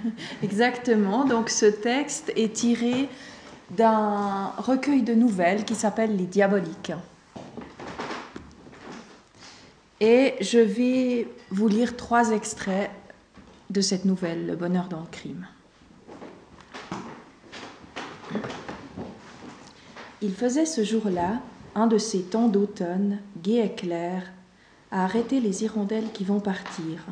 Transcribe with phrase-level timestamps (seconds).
[0.42, 1.24] Exactement.
[1.24, 3.08] Donc ce texte est tiré
[3.70, 6.92] d'un recueil de nouvelles qui s'appelle Les Diaboliques.
[10.00, 12.90] Et je vais vous lire trois extraits
[13.70, 15.46] de cette nouvelle, Le bonheur dans le crime.
[20.20, 21.40] Il faisait ce jour-là,
[21.74, 24.30] un de ces temps d'automne, gai et clair,
[24.90, 27.06] à arrêter les hirondelles qui vont partir.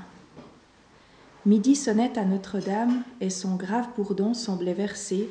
[1.47, 5.31] Midi sonnait à Notre-Dame et son grave bourdon semblait verser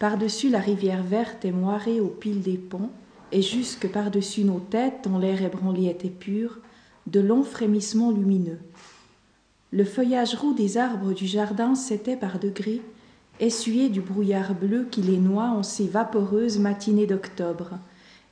[0.00, 2.90] par-dessus la rivière verte et moirée aux piles des ponts
[3.30, 6.58] et jusque par-dessus nos têtes dont l'air ébranlé était pur,
[7.06, 8.58] de longs frémissements lumineux.
[9.70, 12.82] Le feuillage roux des arbres du jardin s'était par degrés
[13.40, 17.78] essuyé du brouillard bleu qui les noie en ces vaporeuses matinées d'octobre,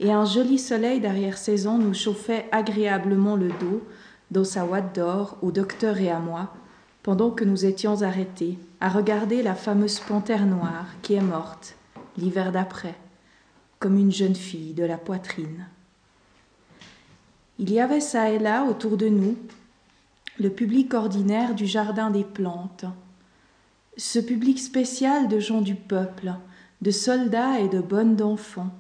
[0.01, 3.83] et un joli soleil d'arrière-saison nous chauffait agréablement le dos,
[4.31, 6.55] dans sa ouate d'or, au docteur et à moi,
[7.03, 11.77] pendant que nous étions arrêtés à regarder la fameuse panthère noire qui est morte
[12.17, 12.95] l'hiver d'après,
[13.79, 15.67] comme une jeune fille de la poitrine.
[17.59, 19.37] Il y avait çà et là autour de nous
[20.39, 22.87] le public ordinaire du jardin des plantes,
[23.97, 26.33] ce public spécial de gens du peuple,
[26.81, 28.71] de soldats et de bonnes d'enfants,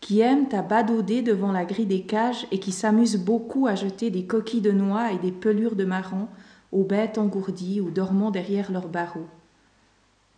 [0.00, 4.10] qui aiment à badauder devant la grille des cages et qui s'amusent beaucoup à jeter
[4.10, 6.28] des coquilles de noix et des pelures de marron
[6.72, 9.26] aux bêtes engourdies ou dormant derrière leurs barreaux.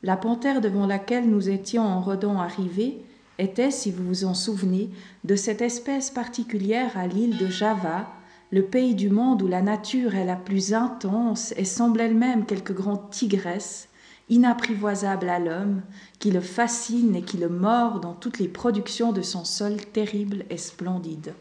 [0.02, 3.02] La panthère devant laquelle nous étions en redant arrivés
[3.38, 4.90] était, si vous vous en souvenez,
[5.24, 8.06] de cette espèce particulière à l'île de Java,
[8.50, 12.72] le pays du monde où la nature est la plus intense et semble elle-même quelque
[12.72, 13.88] grande tigresse,
[14.28, 15.82] inapprivoisable à l'homme,
[16.18, 20.44] qui le fascine et qui le mord dans toutes les productions de son sol terrible
[20.50, 21.34] et splendide.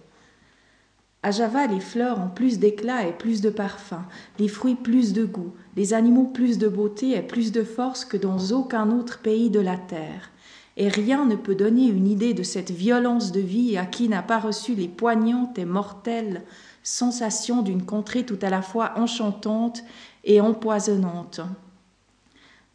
[1.22, 4.06] À Java, les fleurs ont plus d'éclat et plus de parfum,
[4.38, 8.16] les fruits plus de goût, les animaux plus de beauté et plus de force que
[8.16, 10.32] dans aucun autre pays de la terre.
[10.78, 14.22] Et rien ne peut donner une idée de cette violence de vie à qui n'a
[14.22, 16.44] pas reçu les poignantes et mortelles
[16.84, 19.84] sensations d'une contrée tout à la fois enchantante
[20.24, 21.42] et empoisonnante.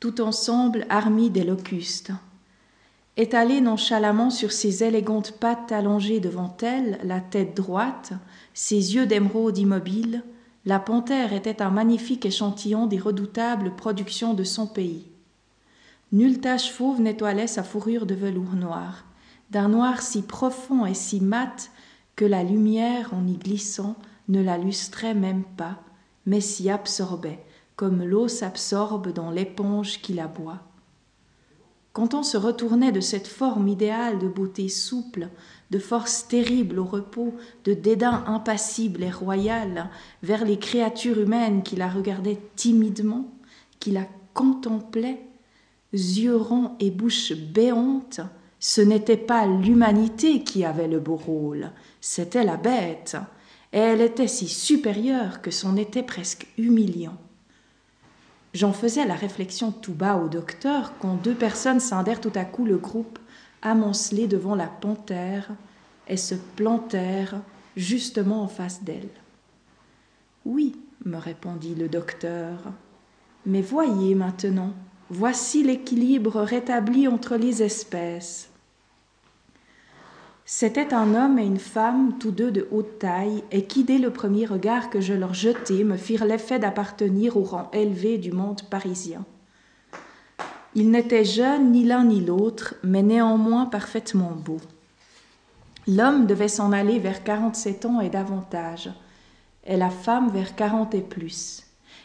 [0.01, 2.13] Tout ensemble armés des locustes.
[3.17, 8.13] Étalée nonchalamment sur ses élégantes pattes allongées devant elle, la tête droite,
[8.55, 10.25] ses yeux d'émeraude immobiles,
[10.67, 15.07] la panthère était un magnifique échantillon des redoutables productions de son pays.
[16.11, 19.05] Nulle tache fauve n'étoilait sa fourrure de velours noir,
[19.51, 21.71] d'un noir si profond et si mat
[22.17, 23.95] que la lumière, en y glissant,
[24.29, 25.79] ne la lustrait même pas,
[26.27, 27.45] mais s'y absorbait,
[27.77, 30.63] comme l'eau s'absorbe dans l'éponge qui la boit.
[31.95, 35.29] Quand on se retournait de cette forme idéale de beauté souple,
[35.71, 37.33] de force terrible au repos,
[37.65, 39.89] de dédain impassible et royal
[40.25, 43.33] vers les créatures humaines qui la regardaient timidement,
[43.79, 45.21] qui la contemplaient,
[45.93, 48.21] yeux ronds et bouche béante,
[48.59, 53.17] ce n'était pas l'humanité qui avait le beau rôle, c'était la bête,
[53.73, 57.19] et elle était si supérieure que c'en était presque humiliant.
[58.55, 62.65] J'en faisais la réflexion tout bas au docteur quand deux personnes scindèrent tout à coup
[62.65, 63.19] le groupe
[63.63, 65.51] amoncelé devant la panthère
[66.07, 67.41] et se plantèrent
[67.77, 69.11] justement en face d'elle.
[70.45, 72.59] Oui, me répondit le docteur,
[73.45, 74.73] mais voyez maintenant,
[75.11, 78.51] voici l'équilibre rétabli entre les espèces.
[80.47, 84.11] C'était un homme et une femme, tous deux de haute taille, et qui, dès le
[84.11, 88.61] premier regard que je leur jetai, me firent l'effet d'appartenir au rang élevé du monde
[88.69, 89.25] parisien.
[90.75, 94.61] Ils n'étaient jeunes ni l'un ni l'autre, mais néanmoins parfaitement beaux.
[95.87, 98.91] L'homme devait s'en aller vers quarante-sept ans et davantage,
[99.65, 101.63] et la femme vers quarante et plus.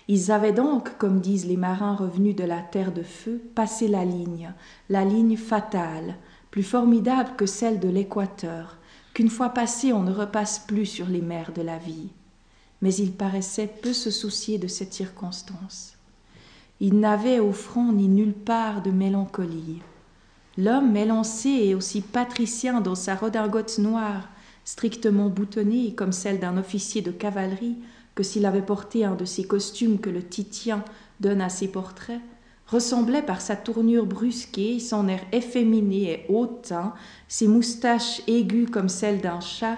[0.08, 4.06] Ils avaient donc, comme disent les marins revenus de la terre de feu, passé la
[4.06, 4.54] ligne,
[4.90, 6.16] la ligne fatale,
[6.52, 8.78] plus formidable que celle de l'équateur,
[9.14, 12.10] qu'une fois passée on ne repasse plus sur les mers de la vie.
[12.82, 15.98] Mais il paraissait peu se soucier de cette circonstance.
[16.80, 19.82] Il n'avait au front ni nulle part de mélancolie.
[20.58, 24.30] L'homme élancé et aussi patricien dans sa redingote noire,
[24.64, 27.78] strictement boutonnée comme celle d'un officier de cavalerie,
[28.16, 30.84] que s'il avait porté un de ces costumes que le Titien
[31.20, 32.22] donne à ses portraits,
[32.70, 36.94] ressemblait par sa tournure brusquée, son air efféminé et hautain,
[37.28, 39.78] ses moustaches aiguës comme celles d'un chat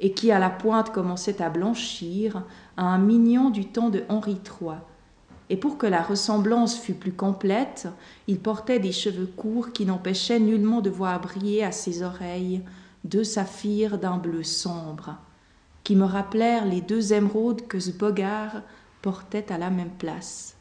[0.00, 2.42] et qui à la pointe commençait à blanchir,
[2.76, 4.78] à un mignon du temps de Henri III.
[5.48, 7.88] Et pour que la ressemblance fût plus complète,
[8.26, 12.62] il portait des cheveux courts qui n'empêchaient nullement de voir briller à ses oreilles
[13.04, 15.16] deux saphirs d'un bleu sombre,
[15.84, 17.90] qui me rappelèrent les deux émeraudes que ce
[19.02, 20.56] portait à la même place.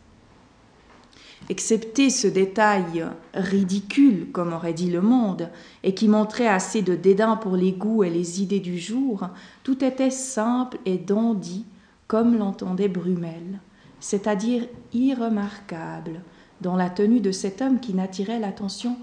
[1.50, 5.50] Excepté ce détail ridicule, comme aurait dit le monde,
[5.84, 9.28] et qui montrait assez de dédain pour les goûts et les idées du jour,
[9.64, 11.66] tout était simple et dandy,
[12.08, 13.60] comme l'entendait Brumel,
[14.00, 16.22] c'est-à-dire irremarquable,
[16.62, 18.98] dans la tenue de cet homme qui n'attirait l'attention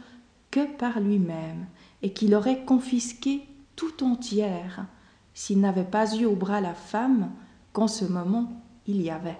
[0.50, 1.66] que par lui-même,
[2.02, 3.42] et qui l'aurait confisquée
[3.76, 4.86] tout entière,
[5.34, 7.30] s'il n'avait pas eu au bras la femme
[7.72, 9.38] qu'en ce moment il y avait.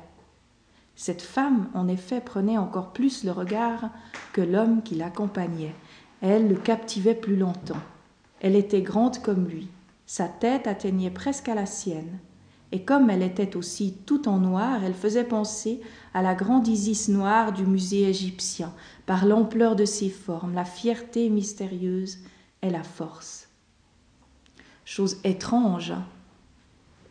[1.00, 3.91] Cette femme, en effet, prenait encore plus le regard
[4.33, 5.77] que l'homme qui l'accompagnait.
[6.23, 7.81] Elle le captivait plus longtemps.
[8.41, 9.69] Elle était grande comme lui.
[10.06, 12.19] Sa tête atteignait presque à la sienne.
[12.73, 15.81] Et comme elle était aussi toute en noir, elle faisait penser
[16.15, 18.73] à la grande Isis noire du musée égyptien,
[19.06, 22.19] par l'ampleur de ses formes, la fierté mystérieuse
[22.61, 23.49] et la force.
[24.85, 25.93] Chose étrange,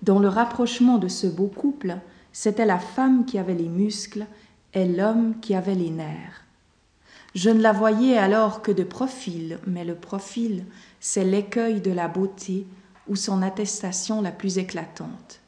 [0.01, 2.01] dans le rapprochement de ce beau couple,
[2.31, 4.25] c'était la femme qui avait les muscles
[4.73, 6.43] et l'homme qui avait les nerfs.
[7.35, 10.65] Je ne la voyais alors que de profil, mais le profil,
[10.99, 12.65] c'est l'écueil de la beauté
[13.07, 15.39] ou son attestation la plus éclatante.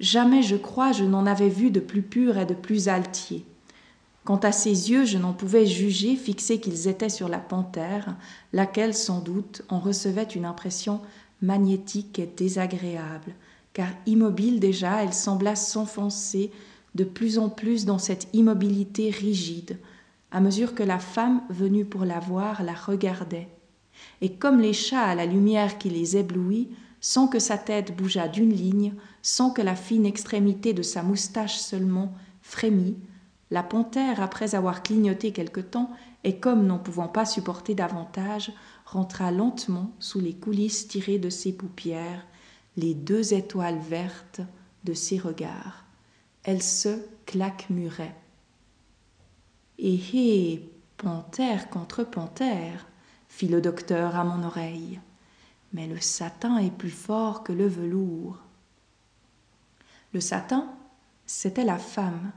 [0.00, 3.44] Jamais, je crois, je n'en avais vu de plus pur et de plus altier.
[4.24, 8.16] Quant à ses yeux, je n'en pouvais juger, fixés qu'ils étaient sur la panthère,
[8.52, 11.00] laquelle, sans doute, en recevait une impression
[11.42, 13.34] magnétique et désagréable,
[13.74, 16.50] car immobile déjà, elle sembla s'enfoncer
[16.94, 19.78] de plus en plus dans cette immobilité rigide,
[20.30, 23.48] à mesure que la femme venue pour la voir la regardait.
[24.20, 28.28] Et comme les chats à la lumière qui les éblouit, sans que sa tête bougeât
[28.28, 32.96] d'une ligne, sans que la fine extrémité de sa moustache seulement frémît,
[33.50, 35.90] la panthère, après avoir clignoté quelque temps,
[36.22, 38.52] et comme n'en pouvant pas supporter davantage,
[38.86, 42.24] rentra lentement sous les coulisses tirées de ses paupières,
[42.76, 44.40] les deux étoiles vertes
[44.84, 45.84] de ses regards.
[46.42, 48.14] Elle se claquemurait.
[49.78, 52.86] Eh hé, panthère contre panthère,
[53.28, 55.00] fit le docteur à mon oreille.
[55.72, 58.38] Mais le satin est plus fort que le velours.
[60.12, 60.72] Le satin,
[61.26, 62.30] c'était la femme,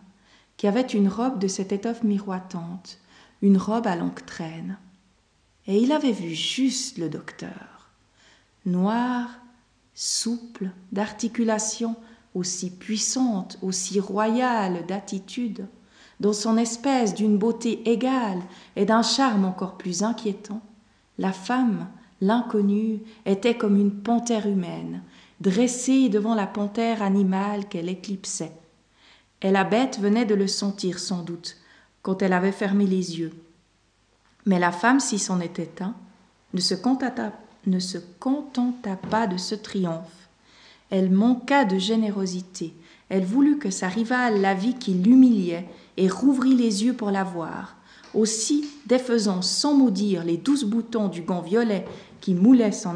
[0.55, 2.99] qui avait une robe de cette étoffe miroitante,
[3.41, 4.77] une robe à longue traîne.
[5.67, 7.91] Et il avait vu juste le docteur,
[8.65, 9.29] noir
[9.99, 11.95] souple, d'articulation,
[12.35, 15.65] aussi puissante, aussi royale d'attitude,
[16.19, 18.43] dans son espèce d'une beauté égale
[18.75, 20.61] et d'un charme encore plus inquiétant,
[21.17, 21.87] la femme,
[22.21, 25.01] l'inconnue, était comme une panthère humaine,
[25.41, 28.53] dressée devant la panthère animale qu'elle éclipsait.
[29.41, 31.57] Et la bête venait de le sentir sans doute,
[32.03, 33.33] quand elle avait fermé les yeux.
[34.45, 35.95] Mais la femme, si c'en était un,
[36.53, 37.31] ne se contenta
[37.67, 40.29] ne se contenta pas de ce triomphe.
[40.89, 42.73] Elle manqua de générosité.
[43.09, 45.67] Elle voulut que sa rivale la vît qui l'humiliait
[45.97, 47.75] et rouvrit les yeux pour la voir.
[48.13, 51.85] Aussi, défaisant sans maudire les douze boutons du gant violet
[52.21, 52.93] qui moulait son,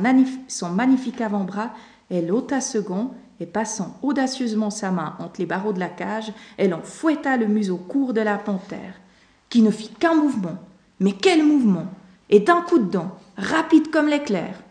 [0.47, 1.71] son magnifique avant-bras,
[2.09, 6.31] elle ôta ce gant et passant audacieusement sa main entre les barreaux de la cage,
[6.57, 8.95] elle en fouetta le museau court de la panthère,
[9.49, 10.57] qui ne fit qu'un mouvement.
[10.99, 11.85] Mais quel mouvement
[12.29, 14.61] Et d'un coup de dent, rapide comme l'éclair.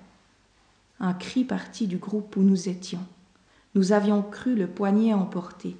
[1.00, 3.04] Un cri partit du groupe où nous étions.
[3.74, 5.76] Nous avions cru le poignet emporté.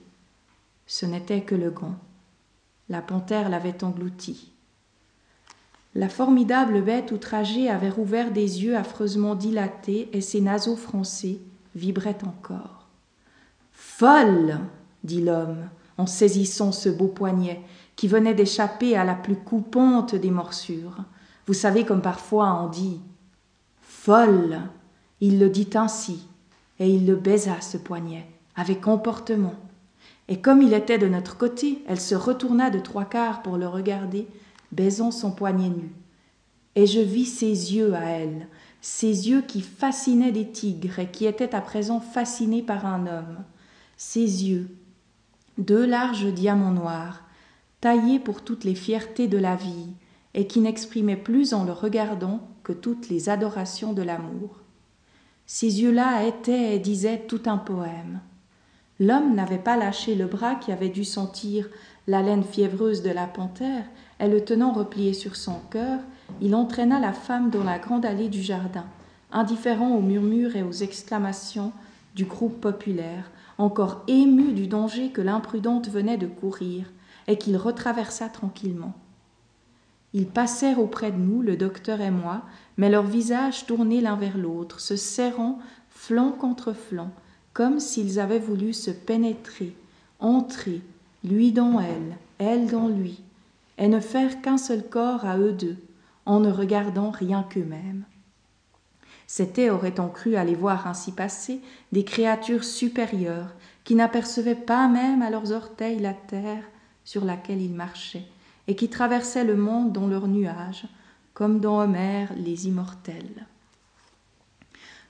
[0.87, 1.95] Ce n'était que le gant.
[2.89, 4.53] La panthère l'avait englouti.
[5.95, 11.41] La formidable bête outragée avait rouvert des yeux affreusement dilatés et ses naseaux froncés
[11.75, 12.87] vibraient encore.
[13.73, 14.59] Folle
[15.05, 15.69] dit l'homme
[15.99, 17.61] en saisissant ce beau poignet
[17.95, 21.05] qui venait d'échapper à la plus coupante des morsures.
[21.51, 23.01] Vous savez comme parfois on dit
[23.83, 24.61] Folle
[25.21, 26.29] Il le dit ainsi,
[26.79, 29.57] et il le baisa ce poignet, avec emportement.
[30.29, 33.67] Et comme il était de notre côté, elle se retourna de trois quarts pour le
[33.67, 34.29] regarder,
[34.71, 35.91] baisant son poignet nu.
[36.77, 38.47] Et je vis ses yeux à elle,
[38.81, 43.39] ses yeux qui fascinaient des tigres et qui étaient à présent fascinés par un homme.
[43.97, 44.69] Ses yeux,
[45.59, 47.25] deux larges diamants noirs,
[47.81, 49.89] taillés pour toutes les fiertés de la vie,
[50.35, 54.61] et qui n'exprimait plus en le regardant que toutes les adorations de l'amour.
[55.47, 58.21] Ces yeux-là étaient et disaient tout un poème.
[59.01, 61.69] L'homme n'avait pas lâché le bras qui avait dû sentir
[62.07, 63.85] l'haleine fiévreuse de la panthère,
[64.21, 66.01] et le tenant replié sur son cœur,
[66.41, 68.85] il entraîna la femme dans la grande allée du jardin,
[69.33, 71.73] indifférent aux murmures et aux exclamations
[72.15, 76.87] du groupe populaire, encore ému du danger que l'imprudente venait de courir,
[77.27, 78.93] et qu'il retraversa tranquillement.
[80.13, 82.43] Ils passèrent auprès de nous, le docteur et moi,
[82.77, 85.59] mais leurs visages tournés l'un vers l'autre, se serrant
[85.91, 87.11] flanc contre flanc,
[87.53, 89.75] comme s'ils avaient voulu se pénétrer,
[90.19, 90.81] entrer,
[91.25, 93.21] lui dans elle, elle dans lui,
[93.79, 95.77] et ne faire qu'un seul corps à eux deux,
[96.27, 98.05] en ne regardant rien qu'eux-mêmes.
[99.27, 101.61] C'étaient, aurait-on cru les voir ainsi passer,
[101.93, 106.65] des créatures supérieures, qui n'apercevaient pas même à leurs orteils la terre
[107.05, 108.27] sur laquelle ils marchaient,
[108.71, 110.85] et qui traversaient le monde dans leurs nuages,
[111.35, 113.49] comme dans Homère les immortels.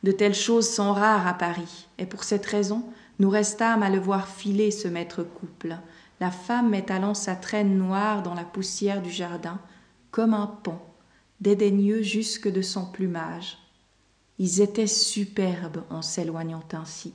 [0.03, 2.83] De telles choses sont rares à Paris, et pour cette raison,
[3.19, 5.77] nous restâmes à le voir filer ce maître couple,
[6.21, 9.61] la femme étalant sa traîne noire dans la poussière du jardin,
[10.11, 10.81] comme un pont,
[11.43, 13.59] dédaigneux jusque de son plumage.
[14.39, 17.13] Ils étaient superbes en s'éloignant ainsi,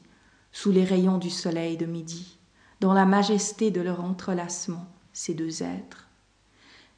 [0.52, 2.38] sous les rayons du soleil de midi,
[2.82, 6.05] dans la majesté de leur entrelacement, ces deux êtres.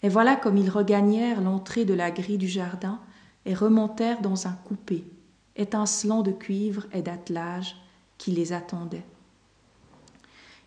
[0.03, 2.99] Et voilà comme ils regagnèrent l'entrée de la grille du jardin
[3.45, 5.03] et remontèrent dans un coupé,
[5.55, 7.75] étincelant de cuivre et d'attelage,
[8.17, 9.05] qui les attendait.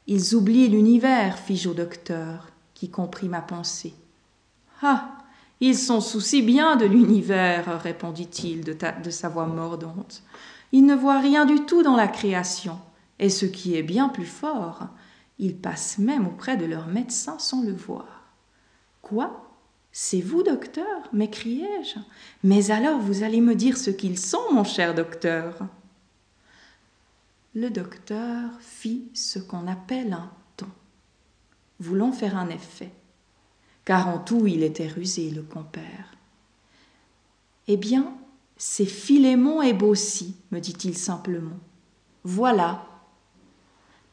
[0.06, 3.94] Ils oublient l'univers, fis-je au docteur, qui comprit ma pensée.
[4.82, 5.10] Ah
[5.60, 10.22] Ils sont soucis bien de l'univers, répondit-il de, de sa voix mordante.
[10.72, 12.78] Ils ne voient rien du tout dans la création,
[13.18, 14.86] et ce qui est bien plus fort,
[15.38, 18.19] ils passent même auprès de leur médecin sans le voir.
[19.10, 19.46] Quoi
[19.92, 21.98] c'est vous, docteur m'écriai-je.
[22.44, 25.66] Mais alors vous allez me dire ce qu'ils sont, mon cher docteur.
[27.56, 30.68] Le docteur fit ce qu'on appelle un ton,
[31.80, 32.92] voulant faire un effet,
[33.84, 36.14] car en tout il était rusé, le compère.
[37.66, 38.14] Eh bien,
[38.56, 41.58] c'est Philémon et Baucis, me dit-il simplement.
[42.22, 42.86] Voilà.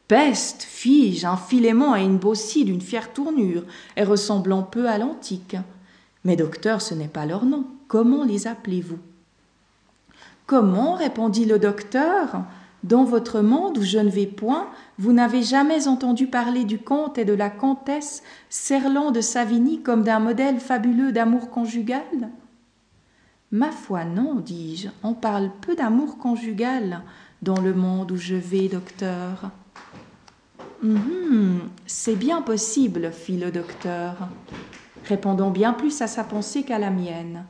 [0.08, 5.56] Peste, fis-je, un Philémon et une Baucis d'une fière tournure, et ressemblant peu à l'antique.
[6.24, 7.66] Mais docteur, ce n'est pas leur nom.
[7.88, 8.98] Comment les appelez-vous?
[10.46, 12.42] Comment répondit le docteur.
[12.84, 17.18] Dans votre monde où je ne vais point, vous n'avez jamais entendu parler du comte
[17.18, 22.30] et de la comtesse Serland de Savigny comme d'un modèle fabuleux d'amour conjugal?
[23.50, 27.02] Ma foi, non, dis-je, on parle peu d'amour conjugal
[27.42, 29.50] dans le monde où je vais, docteur.
[30.82, 34.28] Hum, c'est bien possible, fit le docteur,
[35.04, 37.44] répondant bien plus à sa pensée qu'à la mienne.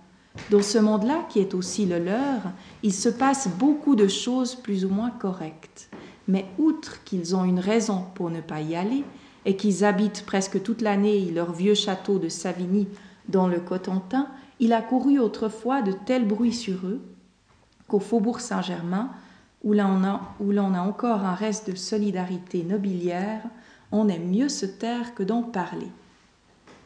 [0.51, 2.41] Dans ce monde-là, qui est aussi le leur,
[2.83, 5.91] il se passe beaucoup de choses plus ou moins correctes.
[6.27, 9.05] Mais outre qu'ils ont une raison pour ne pas y aller,
[9.45, 12.89] et qu'ils habitent presque toute l'année leur vieux château de Savigny
[13.29, 17.01] dans le Cotentin, il a couru autrefois de tels bruits sur eux
[17.89, 19.11] qu'au faubourg Saint-Germain,
[19.69, 23.43] où l'on a, encore un reste de solidarité nobiliaire,
[23.93, 25.89] on aime mieux se taire que d'en parler.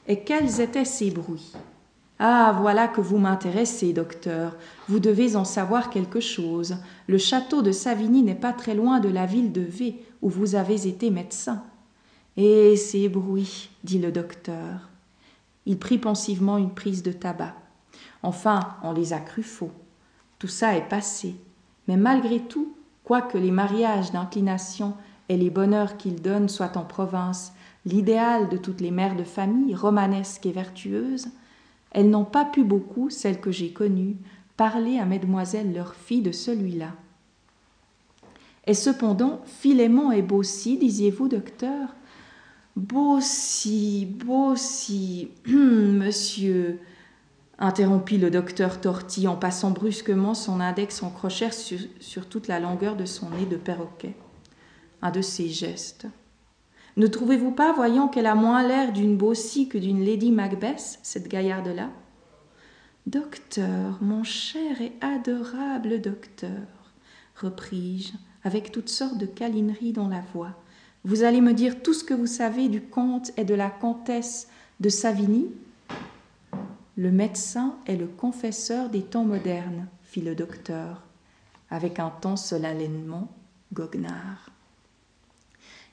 [0.09, 1.53] Et quels étaient ces bruits?
[2.19, 4.57] Ah, voilà que vous m'intéressez, docteur.
[4.89, 6.77] Vous devez en savoir quelque chose.
[7.07, 10.57] Le château de Savigny n'est pas très loin de la ville de V, où vous
[10.57, 11.63] avez été médecin.
[12.37, 14.89] Et ces bruits, dit le docteur.
[15.67, 17.55] Il prit pensivement une prise de tabac.
[18.25, 19.71] Enfin, on les a crus faux.
[20.41, 21.37] Tout ça est passé.
[21.89, 22.75] Mais malgré tout,
[23.05, 24.95] quoique les mariages d'inclination
[25.29, 27.53] et les bonheurs qu'ils donnent soient en province
[27.85, 31.29] l'idéal de toutes les mères de famille, romanesques et vertueuses,
[31.91, 34.17] elles n'ont pas pu beaucoup, celles que j'ai connues,
[34.57, 36.93] parler à mesdemoiselles leur fille de celui-là.
[38.67, 41.89] Et cependant, Philémon et Baucis, disiez-vous, docteur?
[42.77, 46.79] Baucis, Baucis, monsieur,
[47.63, 52.97] interrompit le docteur Torti en passant brusquement son index en crochet sur, toute la longueur
[52.97, 54.17] de son nez de perroquet.
[55.01, 56.07] Un de ces gestes.
[56.97, 61.29] Ne trouvez-vous pas, voyant qu'elle a moins l'air d'une Baucis que d'une Lady Macbeth, cette
[61.29, 61.91] gaillarde-là?
[63.07, 66.51] Docteur, mon cher et adorable docteur,
[67.37, 68.13] repris-je,
[68.45, 70.51] avec toutes sortes de câlineries dans la voix,
[71.05, 74.49] vous allez me dire tout ce que vous savez du comte et de la comtesse
[74.81, 75.47] de Savigny?
[76.97, 81.03] Le médecin est le confesseur des temps modernes, fit le docteur,
[81.71, 83.29] avec un ton solennellement
[83.73, 84.51] goguenard.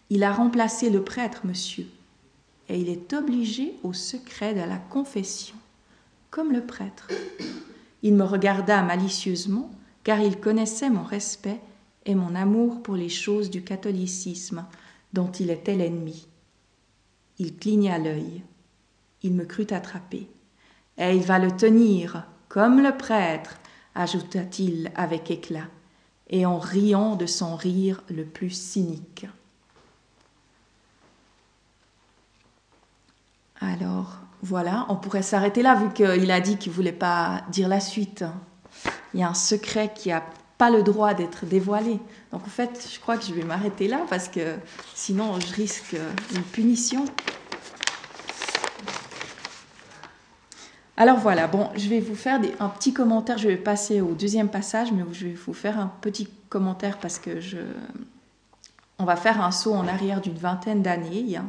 [0.09, 1.87] Il a remplacé le prêtre, monsieur,
[2.67, 5.55] et il est obligé au secret de la confession,
[6.31, 7.07] comme le prêtre.
[8.03, 9.71] Il me regarda malicieusement,
[10.03, 11.61] car il connaissait mon respect
[12.05, 14.65] et mon amour pour les choses du catholicisme,
[15.13, 16.27] dont il était l'ennemi.
[17.37, 18.43] Il cligna l'œil.
[19.23, 20.27] Il me crut attrapé.
[20.99, 23.55] Et il va le tenir, comme le prêtre,
[23.95, 25.67] ajouta-t-il avec éclat,
[26.29, 29.25] et en riant de son rire le plus cynique.
[33.61, 37.67] Alors voilà, on pourrait s'arrêter là vu qu'il a dit qu'il ne voulait pas dire
[37.67, 38.23] la suite.
[39.13, 40.23] Il y a un secret qui n'a
[40.57, 41.99] pas le droit d'être dévoilé.
[42.31, 44.55] Donc en fait, je crois que je vais m'arrêter là parce que
[44.93, 45.95] sinon je risque
[46.35, 47.05] une punition.
[50.99, 53.37] Alors voilà, bon, je vais vous faire un petit commentaire.
[53.37, 57.17] Je vais passer au deuxième passage, mais je vais vous faire un petit commentaire parce
[57.19, 57.59] que je,
[58.97, 61.39] on va faire un saut en arrière d'une vingtaine d'années.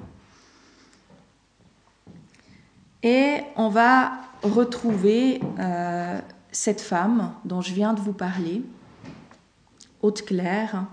[3.02, 4.12] Et on va
[4.44, 6.20] retrouver euh,
[6.52, 8.62] cette femme dont je viens de vous parler,
[10.00, 10.84] Haute Claire,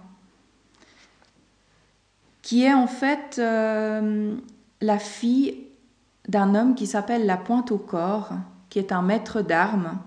[2.42, 4.36] qui est en fait euh,
[4.82, 5.67] la fille
[6.28, 8.32] d'un homme qui s'appelle la Pointe au corps,
[8.70, 9.98] qui est un maître d'armes,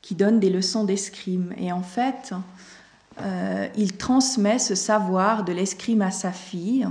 [0.00, 1.54] qui donne des leçons d'escrime.
[1.56, 2.34] Et en fait,
[3.20, 6.86] euh, il transmet ce savoir de l'escrime à sa fille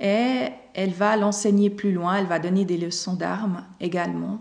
[0.00, 4.40] et elle va l'enseigner plus loin, elle va donner des leçons d'armes également.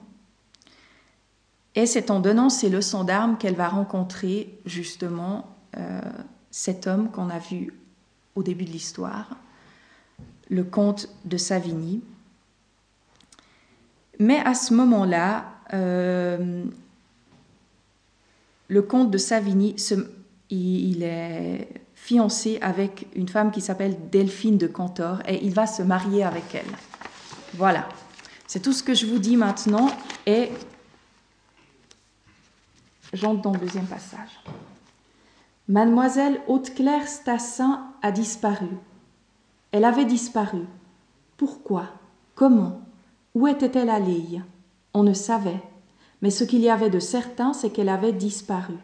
[1.76, 6.02] Et c'est en donnant ces leçons d'armes qu'elle va rencontrer justement euh,
[6.50, 7.74] cet homme qu'on a vu
[8.36, 9.38] au début de l'histoire,
[10.52, 12.04] le comte de Savigny.
[14.20, 16.66] Mais à ce moment-là, euh,
[18.68, 19.76] le comte de Savigny,
[20.50, 25.82] il est fiancé avec une femme qui s'appelle Delphine de Cantor et il va se
[25.82, 26.72] marier avec elle.
[27.54, 27.88] Voilà,
[28.46, 29.90] c'est tout ce que je vous dis maintenant
[30.26, 30.50] et
[33.14, 34.42] j'entre dans le deuxième passage.
[35.70, 38.68] Mademoiselle Haute-Claire Stassin a disparu.
[39.72, 40.66] Elle avait disparu.
[41.38, 41.88] Pourquoi?
[42.36, 42.82] Comment?
[43.36, 44.42] Où était-elle allée?
[44.94, 45.62] On ne savait.
[46.22, 48.76] Mais ce qu'il y avait de certain, c'est qu'elle avait disparu.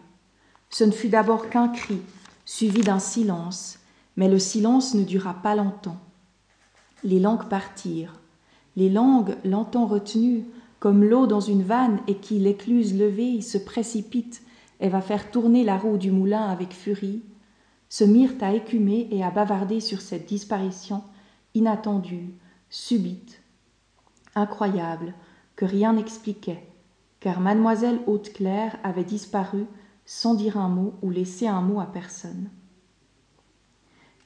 [0.69, 2.01] Ce ne fut d'abord qu'un cri,
[2.45, 3.79] suivi d'un silence,
[4.15, 5.97] mais le silence ne dura pas longtemps.
[7.03, 8.13] Les langues partirent.
[8.77, 10.45] Les langues, longtemps retenues,
[10.79, 14.41] comme l'eau dans une vanne et qui, l'écluse levée, se précipite
[14.79, 17.21] et va faire tourner la roue du moulin avec furie,
[17.89, 21.03] se mirent à écumer et à bavarder sur cette disparition
[21.53, 22.33] inattendue,
[22.69, 23.41] subite,
[24.35, 25.13] incroyable,
[25.55, 26.67] que rien n'expliquait,
[27.19, 29.65] car mademoiselle Haute-Claire avait disparu
[30.05, 32.49] sans dire un mot ou laisser un mot à personne.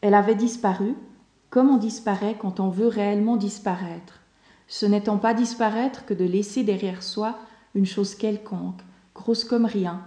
[0.02, 0.96] Elle avait disparu
[1.50, 4.22] comme on disparaît quand on veut réellement disparaître,
[4.68, 7.38] ce n'étant pas disparaître que de laisser derrière soi
[7.76, 8.82] une chose quelconque,
[9.14, 10.02] grosse comme rien,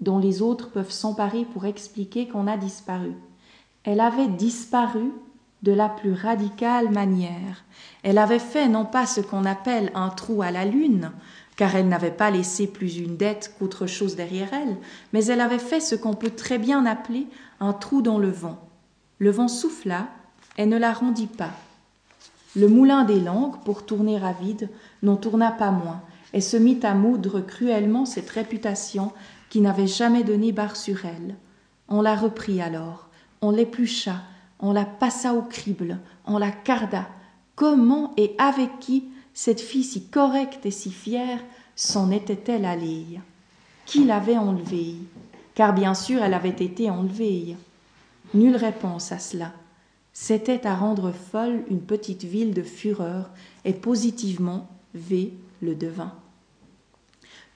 [0.00, 3.12] dont les autres peuvent s'emparer pour expliquer qu'on a disparu.
[3.84, 5.12] Elle avait disparu
[5.62, 7.64] de la plus radicale manière.
[8.02, 11.10] Elle avait fait non pas ce qu'on appelle un trou à la lune,
[11.56, 14.76] car elle n'avait pas laissé plus une dette qu'autre chose derrière elle,
[15.12, 17.26] mais elle avait fait ce qu'on peut très bien appeler
[17.60, 18.58] un trou dans le vent.
[19.18, 20.08] Le vent souffla,
[20.58, 21.50] et ne la rendit pas.
[22.54, 24.70] Le moulin des langues, pour tourner à vide,
[25.02, 26.00] n'en tourna pas moins,
[26.32, 29.12] et se mit à moudre cruellement cette réputation
[29.50, 31.36] qui n'avait jamais donné barre sur elle.
[31.88, 33.08] On la reprit alors,
[33.40, 34.22] on l'éplucha,
[34.58, 37.06] on la passa au crible, on la carda.
[37.54, 39.04] Comment et avec qui
[39.34, 41.40] cette fille si correcte et si fière
[41.74, 43.20] s'en était-elle allée?
[43.84, 44.96] Qui l'avait enlevée?
[45.54, 47.56] Car bien sûr elle avait été enlevée.
[48.34, 49.52] Nulle réponse à cela.
[50.12, 53.28] C'était à rendre folle une petite ville de fureur,
[53.66, 56.14] et positivement V le devint.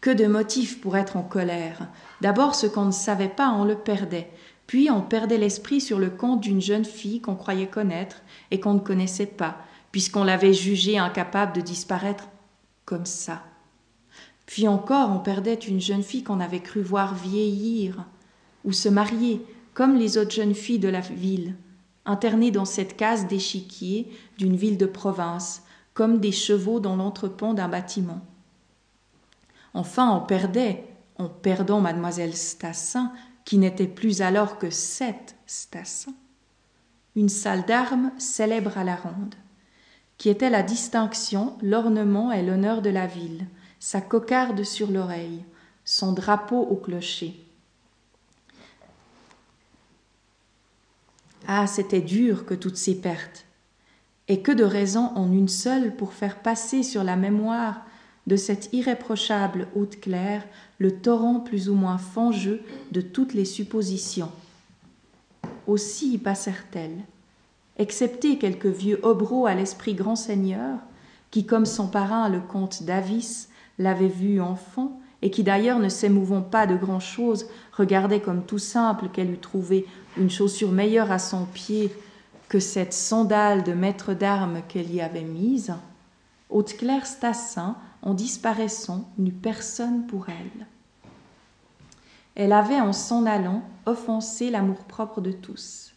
[0.01, 1.89] Que de motifs pour être en colère.
[2.23, 4.31] D'abord, ce qu'on ne savait pas, on le perdait.
[4.67, 8.75] Puis on perdait l'esprit sur le compte d'une jeune fille qu'on croyait connaître et qu'on
[8.75, 9.59] ne connaissait pas,
[9.93, 12.29] puisqu'on l'avait jugée incapable de disparaître
[12.87, 13.43] comme ça.
[14.47, 18.07] Puis encore, on perdait une jeune fille qu'on avait cru voir vieillir
[18.65, 21.57] ou se marier, comme les autres jeunes filles de la ville,
[22.07, 25.63] internées dans cette case d'échiquier d'une ville de province,
[25.95, 28.21] comme des chevaux dans l'entrepont d'un bâtiment.
[29.75, 30.85] Enfin, on perdait,
[31.19, 33.13] en perdant mademoiselle Stassin,
[33.45, 36.15] qui n'était plus alors que sept Stassin,
[37.17, 39.35] une salle d'armes célèbre à la ronde,
[40.19, 43.47] qui était la distinction, l'ornement et l'honneur de la ville,
[43.79, 45.45] sa cocarde sur l'oreille,
[45.85, 47.43] son drapeau au clocher.
[51.49, 53.47] Ah, c'était dur que toutes ces pertes,
[54.29, 57.83] et que de raisons en une seule pour faire passer sur la mémoire
[58.31, 60.45] de cette irréprochable haute claire
[60.79, 62.63] le torrent plus ou moins fangeux
[62.93, 64.31] de toutes les suppositions.
[65.67, 67.01] Aussi y passèrent-elles,
[67.77, 70.79] excepté quelques vieux hobereaux à l'esprit grand seigneur,
[71.33, 73.49] qui, comme son parrain le comte d'Avis,
[73.81, 79.09] l'avait vu enfant, et qui d'ailleurs ne s'émouvant pas de grand-chose, regardait comme tout simple
[79.09, 81.93] qu'elle eût trouvé une chaussure meilleure à son pied
[82.49, 85.75] que cette sandale de maître d'armes qu'elle y avait mise,
[86.49, 90.67] Haute-Claire Stassin en disparaissant, n'eut personne pour elle.
[92.35, 95.93] Elle avait, en s'en allant, offensé l'amour-propre de tous.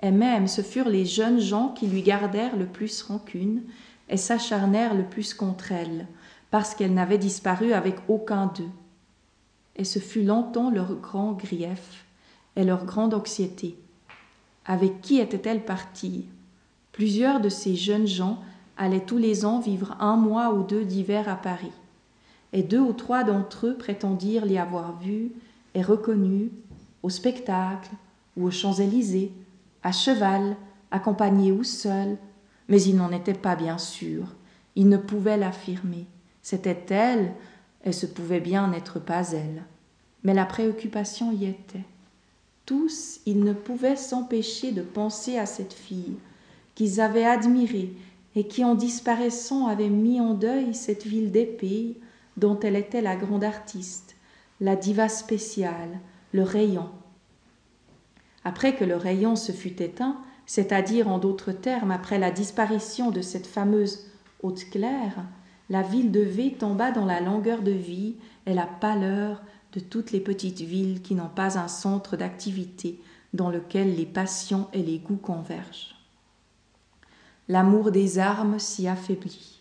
[0.00, 3.62] Et même ce furent les jeunes gens qui lui gardèrent le plus rancune,
[4.08, 6.06] et s'acharnèrent le plus contre elle,
[6.50, 8.70] parce qu'elle n'avait disparu avec aucun d'eux.
[9.74, 12.06] Et ce fut longtemps leur grand grief
[12.54, 13.76] et leur grande anxiété.
[14.64, 16.26] Avec qui était-elle partie
[16.92, 18.40] Plusieurs de ces jeunes gens
[18.76, 21.72] allaient tous les ans vivre un mois ou deux d'hiver à Paris,
[22.52, 25.32] et deux ou trois d'entre eux prétendirent l'y avoir vue
[25.74, 26.50] et reconnue
[27.02, 27.90] au spectacle
[28.36, 29.32] ou aux Champs-Élysées,
[29.82, 30.56] à cheval,
[30.90, 32.16] accompagnés ou seuls,
[32.68, 34.34] mais ils n'en étaient pas bien sûrs,
[34.74, 36.06] ils ne pouvaient l'affirmer.
[36.42, 37.32] C'était elle,
[37.84, 39.62] et ce pouvait bien n'être pas elle.
[40.24, 41.84] Mais la préoccupation y était.
[42.66, 46.16] Tous, ils ne pouvaient s'empêcher de penser à cette fille,
[46.74, 47.94] qu'ils avaient admirée
[48.36, 51.98] et qui, en disparaissant, avait mis en deuil cette ville d'épée
[52.36, 54.14] dont elle était la grande artiste,
[54.60, 56.00] la diva spéciale,
[56.32, 56.90] le rayon.
[58.44, 63.22] Après que le rayon se fut éteint, c'est-à-dire en d'autres termes après la disparition de
[63.22, 64.06] cette fameuse
[64.42, 65.24] haute claire,
[65.70, 70.12] la ville de V tomba dans la langueur de vie et la pâleur de toutes
[70.12, 73.00] les petites villes qui n'ont pas un centre d'activité
[73.34, 75.95] dans lequel les passions et les goûts convergent.
[77.48, 79.60] L'amour des armes s'y affaiblit.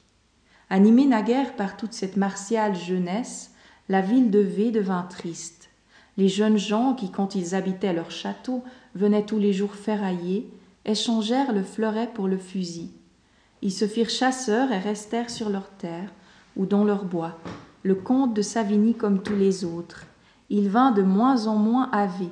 [0.72, 3.52] Animée naguère par toute cette martiale jeunesse,
[3.90, 5.70] la ville de V devint triste.
[6.18, 8.64] Les jeunes gens qui, quand ils habitaient leur château,
[8.96, 10.50] venaient tous les jours ferrailler,
[10.86, 12.90] échangèrent le fleuret pour le fusil.
[13.62, 16.12] Ils se firent chasseurs et restèrent sur leurs terres
[16.56, 17.38] ou dans leurs bois.
[17.84, 20.06] Le comte de Savigny comme tous les autres.
[20.50, 22.30] Il vint de moins en moins à V,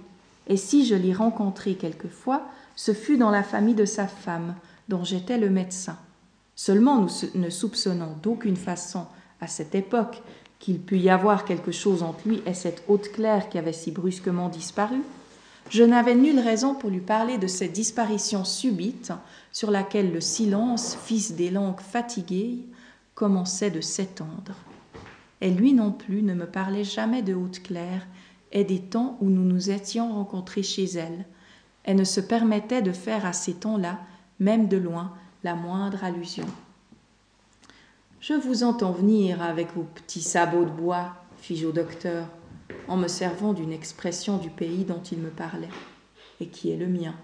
[0.47, 2.43] et si je l'y rencontrai quelquefois,
[2.75, 4.55] ce fut dans la famille de sa femme,
[4.89, 5.97] dont j'étais le médecin.
[6.55, 9.05] Seulement nous ne soupçonnons d'aucune façon,
[9.41, 10.21] à cette époque,
[10.59, 13.91] qu'il pût y avoir quelque chose entre lui et cette haute claire qui avait si
[13.91, 15.01] brusquement disparu,
[15.69, 19.11] je n'avais nulle raison pour lui parler de cette disparition subite
[19.51, 22.59] sur laquelle le silence, fils des langues fatiguées,
[23.15, 24.55] commençait de s'étendre.
[25.41, 28.07] Et lui non plus ne me parlait jamais de Haute-Claire
[28.51, 31.25] et des temps où nous nous étions rencontrés chez elle,
[31.85, 33.99] et ne se permettait de faire à ces temps-là,
[34.43, 36.45] même de loin, la moindre allusion.
[38.19, 42.27] Je vous entends venir avec vos petits sabots de bois, fis-je au docteur,
[42.88, 45.69] en me servant d'une expression du pays dont il me parlait,
[46.41, 47.15] et qui est le mien.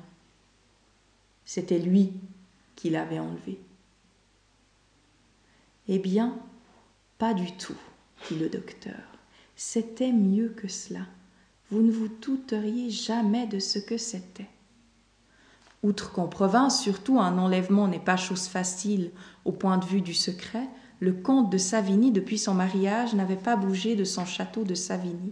[1.44, 2.14] C'était lui
[2.76, 3.60] qui l'avait enlevé.
[5.90, 6.38] Eh bien,
[7.18, 7.78] pas du tout,
[8.30, 9.02] dit le docteur.
[9.58, 11.02] C'était mieux que cela.
[11.70, 14.48] Vous ne vous douteriez jamais de ce que c'était.
[15.82, 19.12] Outre qu'en province, surtout, un enlèvement n'est pas chose facile
[19.46, 20.68] au point de vue du secret,
[21.00, 25.32] le comte de Savigny, depuis son mariage, n'avait pas bougé de son château de Savigny.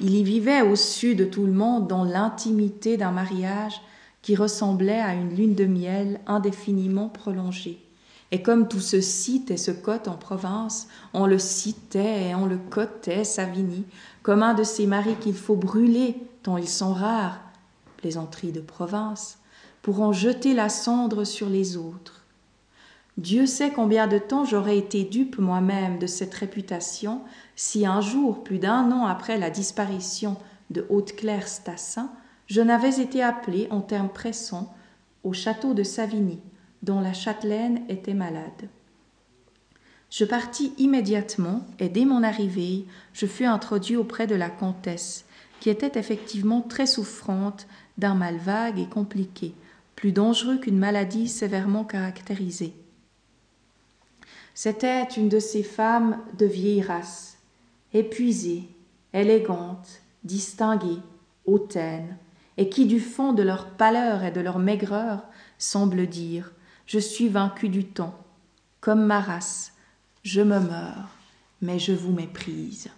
[0.00, 3.82] Il y vivait au-dessus de tout le monde dans l'intimité d'un mariage
[4.22, 7.84] qui ressemblait à une lune de miel indéfiniment prolongée.
[8.32, 12.46] Et comme tout se cite et se cote en province, on le citait et on
[12.46, 13.84] le cotait, Savigny,
[14.22, 17.40] comme un de ces maris qu'il faut brûler, tant ils sont rares,
[18.00, 19.38] plaisanterie de province,
[19.82, 22.24] pour en jeter la cendre sur les autres.
[23.16, 27.20] Dieu sait combien de temps j'aurais été dupe moi-même de cette réputation
[27.56, 30.36] si un jour, plus d'un an après la disparition
[30.70, 32.10] de Haute-Claire Stassin,
[32.46, 34.74] je n'avais été appelé en termes pressants
[35.22, 36.40] au château de Savigny,
[36.82, 38.68] dont la châtelaine était malade.
[40.10, 45.24] Je partis immédiatement et dès mon arrivée, je fus introduit auprès de la comtesse,
[45.60, 47.66] qui était effectivement très souffrante
[47.98, 49.54] d'un mal vague et compliqué,
[49.94, 52.74] plus dangereux qu'une maladie sévèrement caractérisée.
[54.54, 57.38] C'était une de ces femmes de vieille race,
[57.92, 58.68] épuisées,
[59.12, 61.00] élégantes, distinguées,
[61.46, 62.16] hautaines,
[62.56, 65.22] et qui du fond de leur pâleur et de leur maigreur
[65.58, 66.52] semblent dire
[66.86, 68.18] Je suis vaincu du temps,
[68.80, 69.72] comme ma race,
[70.22, 71.08] je me meurs,
[71.62, 72.90] mais je vous méprise.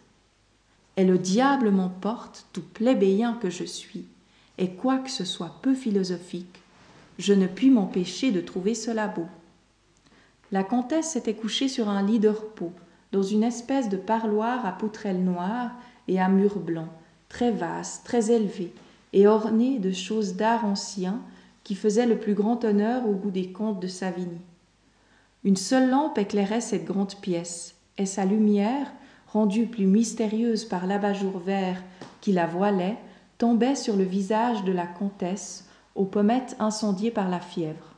[0.97, 4.05] Et le diable m'emporte, tout plébéien que je suis,
[4.59, 6.63] et quoique ce soit peu philosophique,
[7.19, 9.27] je ne puis m'empêcher de trouver cela beau.
[10.51, 12.73] La comtesse s'était couchée sur un lit de repos,
[13.13, 15.71] dans une espèce de parloir à poutrelles noires
[16.09, 16.91] et à murs blancs,
[17.29, 18.73] très vaste, très élevé,
[19.15, 21.21] et orné de choses d'art ancien
[21.65, 24.41] qui faisaient le plus grand honneur au goût des comtes de Savigny.
[25.45, 28.93] Une seule lampe éclairait cette grande pièce, et sa lumière,
[29.33, 31.83] rendue plus mystérieuse par l'abat-jour vert
[32.21, 32.99] qui la voilait,
[33.39, 37.95] tombait sur le visage de la comtesse, aux pommettes incendiées par la fièvre.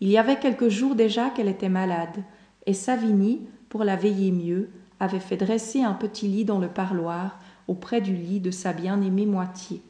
[0.00, 2.22] Il y avait quelques jours déjà qu'elle était malade,
[2.66, 4.70] et Savigny, pour la veiller mieux,
[5.00, 9.26] avait fait dresser un petit lit dans le parloir, auprès du lit de sa bien-aimée
[9.26, 9.82] moitié.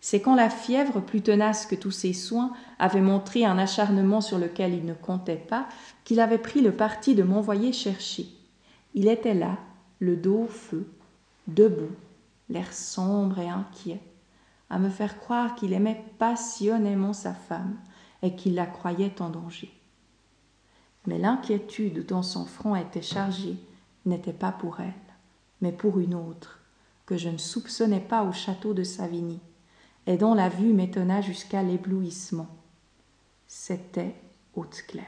[0.00, 4.38] C'est quand la fièvre, plus tenace que tous ses soins, avait montré un acharnement sur
[4.38, 5.66] lequel il ne comptait pas,
[6.04, 8.35] qu'il avait pris le parti de m'envoyer chercher.
[8.96, 9.58] Il était là,
[9.98, 10.90] le dos au feu,
[11.46, 11.94] debout,
[12.48, 14.00] l'air sombre et inquiet,
[14.70, 17.76] à me faire croire qu'il aimait passionnément sa femme
[18.22, 19.70] et qu'il la croyait en danger.
[21.06, 23.56] Mais l'inquiétude dont son front était chargé
[24.06, 24.94] n'était pas pour elle,
[25.60, 26.58] mais pour une autre,
[27.04, 29.40] que je ne soupçonnais pas au château de Savigny,
[30.06, 32.48] et dont la vue m'étonna jusqu'à l'éblouissement.
[33.46, 34.14] C'était
[34.54, 35.04] Haute-Claire.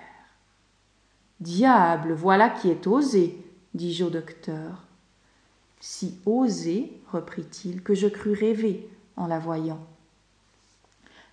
[1.41, 4.85] Diable, voilà qui est osé, dis-je au docteur.
[5.81, 9.81] Si osé, reprit-il, que je crus rêver en la voyant.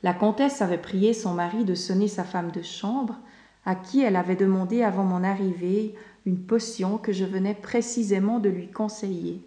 [0.03, 3.17] La comtesse avait prié son mari de sonner sa femme de chambre,
[3.65, 5.95] à qui elle avait demandé avant mon arrivée
[6.25, 9.41] une potion que je venais précisément de lui conseiller.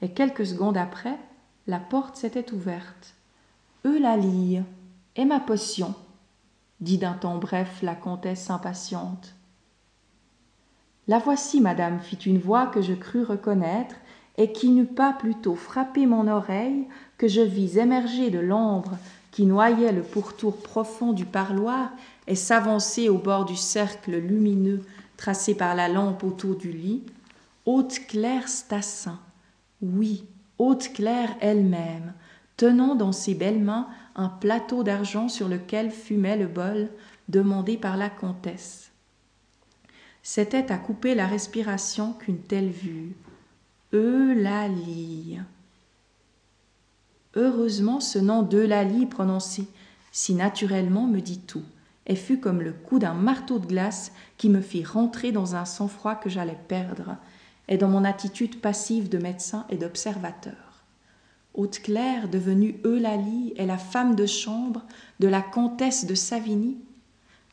[0.00, 1.18] Et quelques secondes après,
[1.66, 3.14] la porte s'était ouverte.
[3.84, 4.62] Eulalie,
[5.16, 5.94] et ma potion
[6.80, 9.34] dit d'un ton bref la comtesse impatiente.
[11.08, 13.96] La voici, madame, fit une voix que je crus reconnaître,
[14.38, 16.86] et qui n'eut pas plutôt frappé mon oreille
[17.18, 18.96] que je vis émerger de l'ombre
[19.30, 21.90] qui noyait le pourtour profond du parloir
[22.26, 24.82] et s'avancer au bord du cercle lumineux
[25.16, 27.02] tracé par la lampe autour du lit,
[27.64, 29.20] Haute-Claire Stassin,
[29.80, 30.24] oui,
[30.58, 32.12] Haute-Claire elle-même,
[32.56, 36.88] tenant dans ses belles mains un plateau d'argent sur lequel fumait le bol
[37.28, 38.91] demandé par la comtesse.
[40.22, 43.16] C'était à couper la respiration qu'une telle vue.
[43.92, 45.38] Eulalie.
[47.34, 49.66] Heureusement, ce nom d'Eulalie prononcé
[50.12, 51.64] si naturellement me dit tout,
[52.06, 55.64] et fut comme le coup d'un marteau de glace qui me fit rentrer dans un
[55.64, 57.16] sang-froid que j'allais perdre,
[57.68, 60.84] et dans mon attitude passive de médecin et d'observateur.
[61.54, 64.82] Haute-Claire, devenue Eulalie, est la femme de chambre
[65.20, 66.78] de la comtesse de Savigny.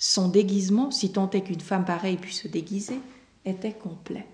[0.01, 2.99] Son déguisement, si tant est qu'une femme pareille puisse se déguiser,
[3.43, 4.25] était complet.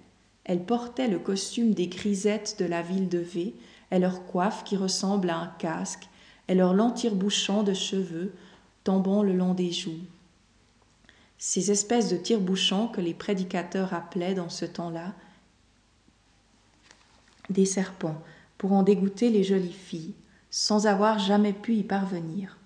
[0.44, 3.56] Elle portait le costume des grisettes de la ville de V,
[3.92, 6.08] et leur coiffe qui ressemble à un casque,
[6.48, 8.34] et leur long tire-bouchon de cheveux
[8.84, 10.00] tombant le long des joues.
[11.40, 15.14] Ces espèces de tire-bouchons que les prédicateurs appelaient dans ce temps-là
[17.50, 18.22] des serpents,
[18.60, 20.14] pour en dégoûter les jolies filles,
[20.52, 22.58] sans avoir jamais pu y parvenir.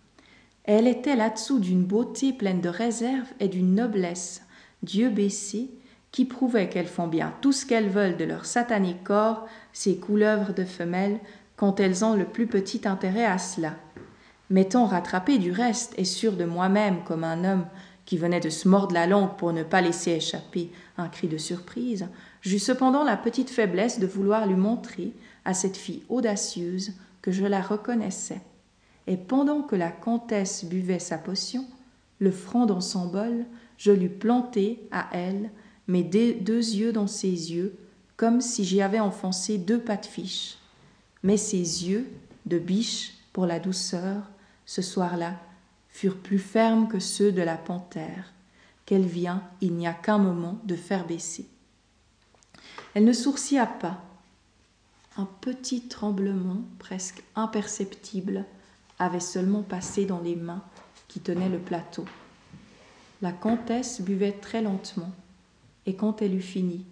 [0.71, 4.43] Elle était là-dessous d'une beauté pleine de réserve et d'une noblesse,
[4.84, 5.71] Dieu baissé,
[6.12, 10.53] qui prouvait qu'elles font bien tout ce qu'elles veulent de leur satanique corps, ces couleuvres
[10.53, 11.17] de femelles,
[11.55, 13.77] quand elles ont le plus petit intérêt à cela.
[14.51, 17.65] M'étant rattrapé du reste et sûr de moi-même comme un homme
[18.05, 21.39] qui venait de se mordre la langue pour ne pas laisser échapper un cri de
[21.39, 22.10] surprise,
[22.43, 25.13] j'eus cependant la petite faiblesse de vouloir lui montrer
[25.45, 28.41] à cette fille audacieuse que je la reconnaissais.
[29.10, 31.65] Et pendant que la comtesse buvait sa potion,
[32.19, 33.43] le front dans son bol,
[33.78, 35.50] je l'eus planté à elle
[35.88, 37.76] mes deux yeux dans ses yeux,
[38.17, 40.60] comme si j'y avais enfoncé deux pattes fiches.
[41.24, 42.08] Mais ses yeux,
[42.45, 44.30] de biche pour la douceur,
[44.67, 45.39] ce soir-là,
[45.88, 48.32] furent plus fermes que ceux de la panthère,
[48.86, 51.48] qu'elle vient, il n'y a qu'un moment, de faire baisser.
[52.93, 54.04] Elle ne sourcilla pas.
[55.17, 58.45] Un petit tremblement, presque imperceptible,
[59.00, 60.64] avait seulement passé dans les mains
[61.08, 62.06] qui tenaient le plateau.
[63.22, 65.12] La comtesse buvait très lentement,
[65.86, 66.86] et quand elle eut fini,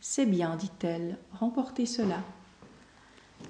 [0.00, 2.22] C'est bien, dit-elle, remportez cela.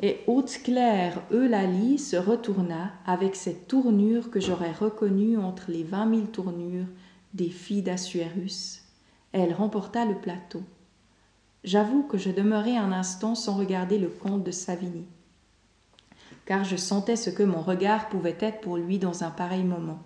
[0.01, 6.29] Et Haute-Claire Eulalie se retourna avec cette tournure que j'aurais reconnue entre les vingt mille
[6.29, 6.87] tournures
[7.35, 8.83] des filles d'Assuérus.
[9.33, 10.62] Elle remporta le plateau.
[11.64, 15.05] J'avoue que je demeurai un instant sans regarder le comte de Savigny,
[16.48, 19.98] car je sentais ce que mon regard pouvait être pour lui dans un pareil moment.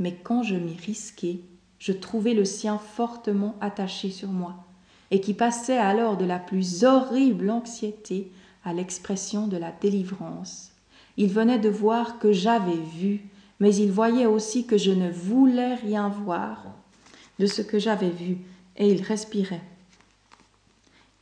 [0.00, 1.40] Mais quand je m'y risquai,
[1.78, 4.56] je trouvai le sien fortement attaché sur moi,
[5.12, 8.32] et qui passait alors de la plus horrible anxiété
[8.64, 10.72] à l'expression de la délivrance.
[11.16, 13.20] Il venait de voir que j'avais vu,
[13.60, 16.64] mais il voyait aussi que je ne voulais rien voir
[17.38, 18.38] de ce que j'avais vu,
[18.76, 19.62] et il respirait.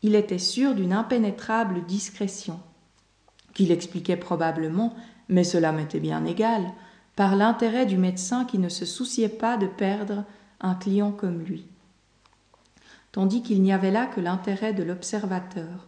[0.03, 2.59] Il était sûr d'une impénétrable discrétion,
[3.61, 4.97] qu'il expliquait probablement,
[5.29, 6.73] mais cela m'était bien égal,
[7.15, 10.25] par l'intérêt du médecin qui ne se souciait pas de perdre
[10.63, 11.67] un client comme lui,
[13.13, 15.87] tandis qu'il n'y avait là que l'intérêt de l'observateur,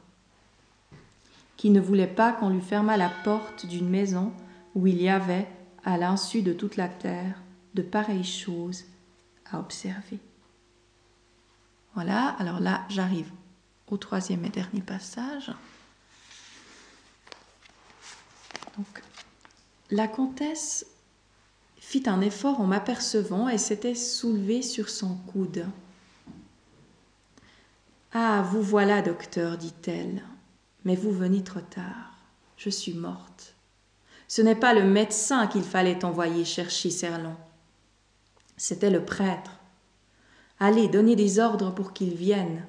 [1.56, 4.34] qui ne voulait pas qu'on lui fermât la porte d'une maison
[4.74, 5.48] où il y avait,
[5.82, 7.40] à l'insu de toute la terre,
[7.72, 8.84] de pareilles choses
[9.50, 10.18] à observer.
[11.94, 13.30] Voilà, alors là j'arrive
[13.90, 15.50] au troisième et dernier passage.
[18.76, 19.02] Donc,
[19.90, 20.86] la comtesse
[21.76, 25.66] fit un effort en m'apercevant et s'était soulevée sur son coude.
[28.12, 30.22] Ah, vous voilà, docteur, dit-elle,
[30.84, 32.16] mais vous venez trop tard.
[32.56, 33.54] Je suis morte.
[34.28, 37.36] Ce n'est pas le médecin qu'il fallait envoyer chercher Serlon.
[38.56, 39.58] C'était le prêtre.
[40.60, 42.64] Allez, donnez des ordres pour qu'il vienne,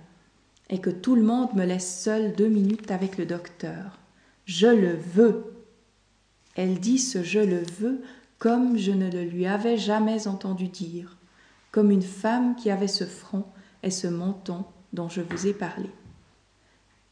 [0.70, 4.00] et que tout le monde me laisse seule deux minutes avec le docteur.
[4.46, 5.63] Je le veux.
[6.56, 8.02] Elle dit ce je le veux
[8.44, 11.16] comme je ne le lui avais jamais entendu dire,
[11.72, 13.46] comme une femme qui avait ce front
[13.84, 15.90] et ce menton dont je vous ai parlé.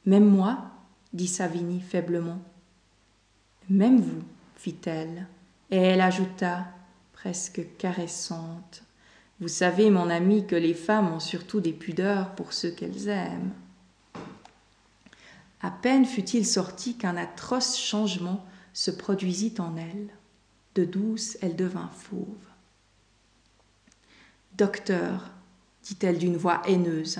[0.06, 0.72] Même moi,
[1.14, 2.40] dit Savigny faiblement.
[3.70, 4.24] Même vous,
[4.58, 5.28] fit-elle,
[5.70, 6.66] et elle ajouta,
[7.14, 8.84] presque caressante.
[9.40, 13.54] Vous savez, mon ami, que les femmes ont surtout des pudeurs pour ceux qu'elles aiment.
[15.62, 20.10] À peine fut-il sorti qu'un atroce changement se produisit en elle.
[20.76, 22.26] De douce, elle devint fauve.
[24.58, 25.32] Docteur,
[25.84, 27.20] dit-elle d'une voix haineuse,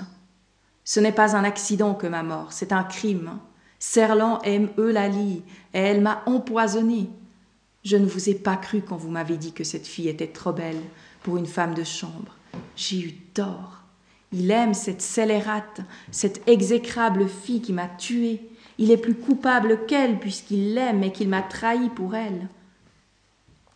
[0.84, 3.40] ce n'est pas un accident que ma mort, c'est un crime.
[3.80, 7.10] Serlan aime Eulalie et elle m'a empoisonné.
[7.84, 10.54] Je ne vous ai pas cru quand vous m'avez dit que cette fille était trop
[10.54, 10.82] belle
[11.24, 12.36] pour une femme de chambre.
[12.76, 13.84] J'ai eu tort.
[14.32, 18.51] Il aime cette scélérate, cette exécrable fille qui m'a tuée.
[18.82, 22.48] Il est plus coupable qu'elle puisqu'il l'aime et qu'il m'a trahi pour elle.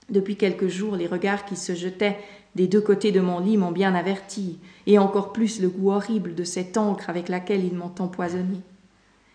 [0.10, 2.18] Depuis quelques jours, les regards qui se jetaient
[2.56, 6.34] des deux côtés de mon lit m'ont bien averti, et encore plus le goût horrible
[6.34, 8.62] de cette encre avec laquelle ils m'ont empoisonné.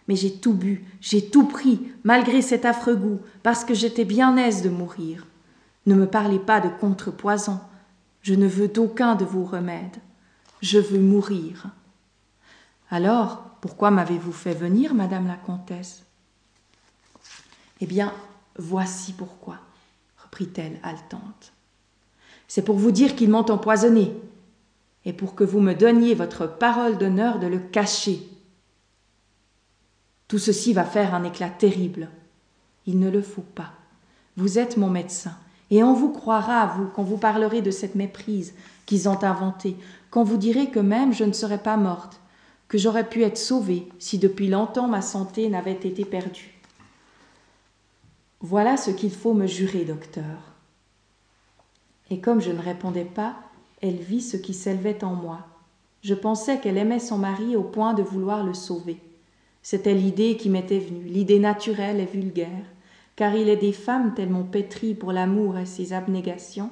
[0.08, 4.36] Mais j'ai tout bu, j'ai tout pris, malgré cet affreux goût, parce que j'étais bien
[4.38, 5.24] aise de mourir.
[5.86, 7.60] Ne me parlez pas de contrepoison.
[8.22, 9.98] Je ne veux d'aucun de vos remèdes.
[10.62, 11.68] Je veux mourir.
[12.90, 16.02] Alors, pourquoi m'avez-vous fait venir, madame la comtesse?
[17.80, 18.12] Eh bien,
[18.58, 19.58] voici pourquoi
[20.24, 21.52] reprit-elle haletante.
[22.48, 24.12] C'est pour vous dire qu'ils m'ont empoisonné,
[25.04, 28.28] et pour que vous me donniez votre parole d'honneur de le cacher.
[30.28, 32.08] Tout ceci va faire un éclat terrible.
[32.86, 33.72] Il ne le faut pas.
[34.36, 35.36] Vous êtes mon médecin,
[35.70, 38.52] et on vous croira, vous, quand vous parlerez de cette méprise
[38.84, 39.76] qu'ils ont inventée,
[40.10, 42.19] quand vous direz que même je ne serais pas morte,
[42.70, 46.54] que j'aurais pu être sauvée si depuis longtemps ma santé n'avait été perdue.
[48.40, 50.54] Voilà ce qu'il faut me jurer, docteur.
[52.10, 53.34] Et comme je ne répondais pas,
[53.82, 55.40] elle vit ce qui s'élevait en moi.
[56.02, 58.98] Je pensais qu'elle aimait son mari au point de vouloir le sauver.
[59.62, 62.64] C'était l'idée qui m'était venue, l'idée naturelle et vulgaire,
[63.16, 66.70] car il est des femmes tellement pétries pour l'amour et ses abnégations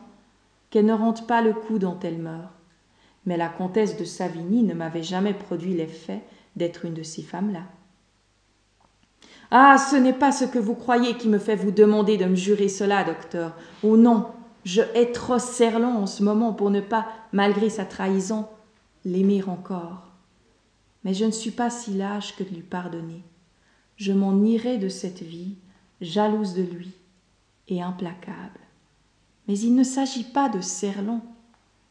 [0.71, 2.58] qu'elles ne rendent pas le coup dont elles meurent.
[3.29, 6.23] Mais la comtesse de Savigny ne m'avait jamais produit l'effet
[6.57, 7.65] d'être une de ces femmes-là.
[9.51, 12.35] Ah, ce n'est pas ce que vous croyez qui me fait vous demander de me
[12.35, 13.55] jurer cela, docteur.
[13.83, 14.29] Oh non,
[14.65, 18.47] je hais trop Serlon en ce moment pour ne pas, malgré sa trahison,
[19.05, 20.07] l'aimer encore.
[21.05, 23.23] Mais je ne suis pas si lâche que de lui pardonner.
[23.97, 25.57] Je m'en irai de cette vie,
[26.01, 26.95] jalouse de lui
[27.69, 28.61] et implacable.
[29.49, 31.21] Mais il ne s'agit pas de Serlon,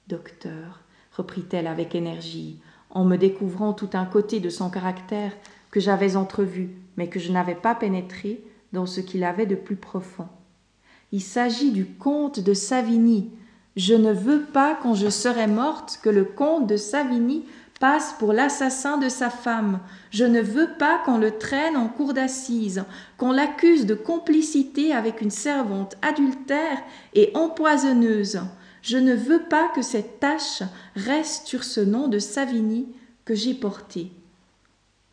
[0.07, 0.81] docteur,
[1.17, 5.33] reprit-elle avec énergie, en me découvrant tout un côté de son caractère
[5.71, 9.75] que j'avais entrevu, mais que je n'avais pas pénétré dans ce qu'il avait de plus
[9.75, 10.27] profond.
[11.11, 13.31] Il s'agit du comte de Savigny.
[13.75, 17.45] Je ne veux pas, quand je serai morte, que le comte de Savigny
[17.79, 19.79] passe pour l'assassin de sa femme.
[20.09, 22.83] Je ne veux pas qu'on le traîne en cour d'assises,
[23.17, 26.81] qu'on l'accuse de complicité avec une servante adultère
[27.13, 28.41] et empoisonneuse.
[28.87, 30.63] Je ne veux pas que cette tache
[30.95, 32.87] reste sur ce nom de Savigny
[33.25, 34.13] que j'ai porté.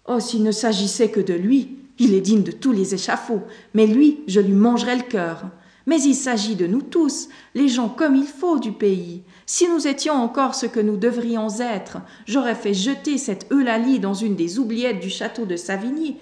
[0.06, 3.42] Oh, s'il ne s'agissait que de lui, il est digne de tous les échafauds,
[3.74, 5.46] mais lui, je lui mangerai le cœur.
[5.86, 9.22] Mais il s'agit de nous tous, les gens comme il faut du pays.
[9.44, 14.14] Si nous étions encore ce que nous devrions être, j'aurais fait jeter cette Eulalie dans
[14.14, 16.18] une des oubliettes du château de Savigny,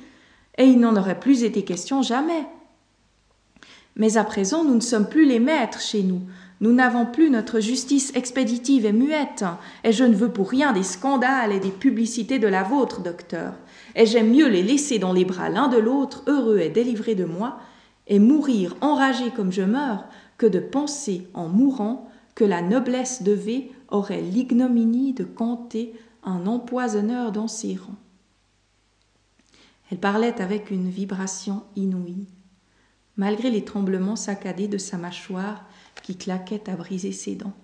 [0.56, 2.46] et il n'en aurait plus été question jamais.
[3.96, 6.22] Mais à présent, nous ne sommes plus les maîtres chez nous.
[6.62, 9.44] Nous n'avons plus notre justice expéditive et muette,
[9.82, 13.54] et je ne veux pour rien des scandales et des publicités de la vôtre, docteur.
[13.96, 17.24] Et j'aime mieux les laisser dans les bras l'un de l'autre, heureux et délivrés de
[17.24, 17.58] moi,
[18.06, 20.04] et mourir enragé comme je meurs,
[20.38, 25.92] que de penser, en mourant, que la noblesse de V aurait l'ignominie de compter
[26.22, 27.96] un empoisonneur dans ses rangs.
[29.90, 32.28] Elle parlait avec une vibration inouïe.
[33.16, 35.64] Malgré les tremblements saccadés de sa mâchoire,
[36.02, 37.54] qui claquait à briser ses dents.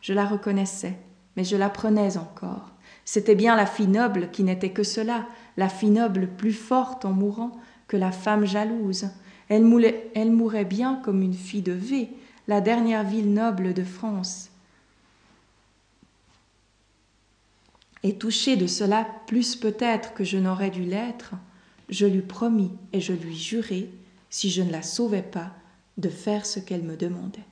[0.00, 0.96] Je la reconnaissais,
[1.36, 2.72] mais je la prenais encore.
[3.04, 7.12] C'était bien la fille noble qui n'était que cela, la fille noble plus forte en
[7.12, 7.52] mourant
[7.88, 9.08] que la femme jalouse.
[9.48, 12.08] Elle mourait bien comme une fille de V,
[12.46, 14.50] la dernière ville noble de France.
[18.02, 21.34] Et touché de cela plus peut-être que je n'aurais dû l'être,
[21.90, 23.90] je lui promis et je lui jurai,
[24.30, 25.50] si je ne la sauvais pas,
[25.98, 27.44] de faire ce qu'elle me demandait.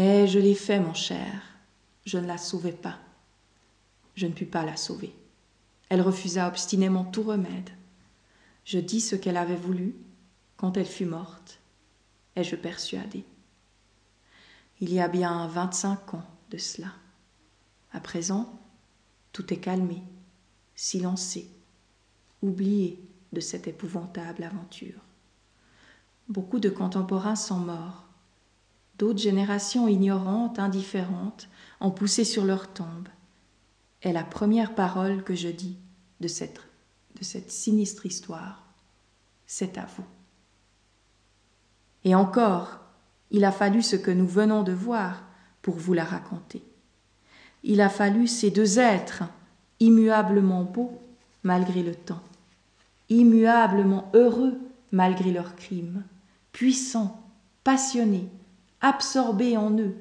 [0.00, 1.42] Et je l'ai fait, mon cher.
[2.04, 3.00] Je ne la sauvai pas.
[4.14, 5.12] Je ne pus pas la sauver.
[5.88, 7.70] Elle refusa obstinément tout remède.
[8.64, 9.96] Je dis ce qu'elle avait voulu
[10.56, 11.58] quand elle fut morte,
[12.36, 13.24] et je persuadai.
[14.80, 16.92] Il y a bien vingt-cinq ans de cela.
[17.90, 18.56] À présent,
[19.32, 20.00] tout est calmé,
[20.76, 21.50] silencé,
[22.40, 25.00] oublié de cette épouvantable aventure.
[26.28, 28.07] Beaucoup de contemporains sont morts.
[28.98, 31.48] D'autres générations ignorantes, indifférentes,
[31.80, 33.08] ont poussé sur leur tombe.
[34.02, 35.76] Et la première parole que je dis
[36.20, 36.60] de cette,
[37.18, 38.64] de cette sinistre histoire,
[39.46, 40.04] c'est à vous.
[42.04, 42.80] Et encore,
[43.30, 45.22] il a fallu ce que nous venons de voir
[45.62, 46.62] pour vous la raconter.
[47.62, 49.24] Il a fallu ces deux êtres,
[49.80, 51.00] immuablement beaux
[51.44, 52.22] malgré le temps,
[53.08, 54.58] immuablement heureux
[54.90, 56.02] malgré leurs crimes,
[56.52, 57.22] puissants,
[57.62, 58.28] passionnés,
[58.80, 59.94] absorbés en eux,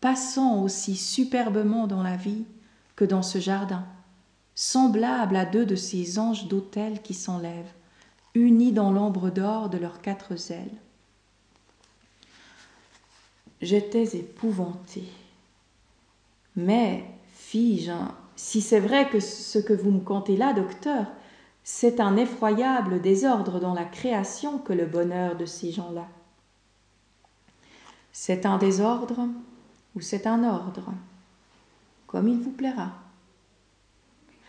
[0.00, 2.44] passant aussi superbement dans la vie
[2.96, 3.84] que dans ce jardin,
[4.54, 7.72] semblables à deux de ces anges d'autel qui s'enlèvent,
[8.34, 10.78] unis dans l'ombre d'or de leurs quatre ailes.
[13.60, 15.04] J'étais épouvanté.
[16.56, 17.04] Mais,
[17.34, 17.92] fis-je,
[18.36, 21.06] si c'est vrai que ce que vous me contez là, docteur,
[21.62, 26.06] c'est un effroyable désordre dans la création que le bonheur de ces gens-là.
[28.22, 29.30] C'est un désordre
[29.96, 30.92] ou c'est un ordre,
[32.06, 32.92] comme il vous plaira,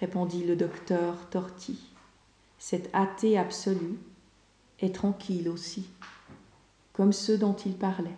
[0.02, 1.80] répondit le docteur Torti.
[2.60, 3.98] C'est athée absolu
[4.82, 5.88] et tranquille aussi,
[6.92, 8.18] comme ceux dont il parlait.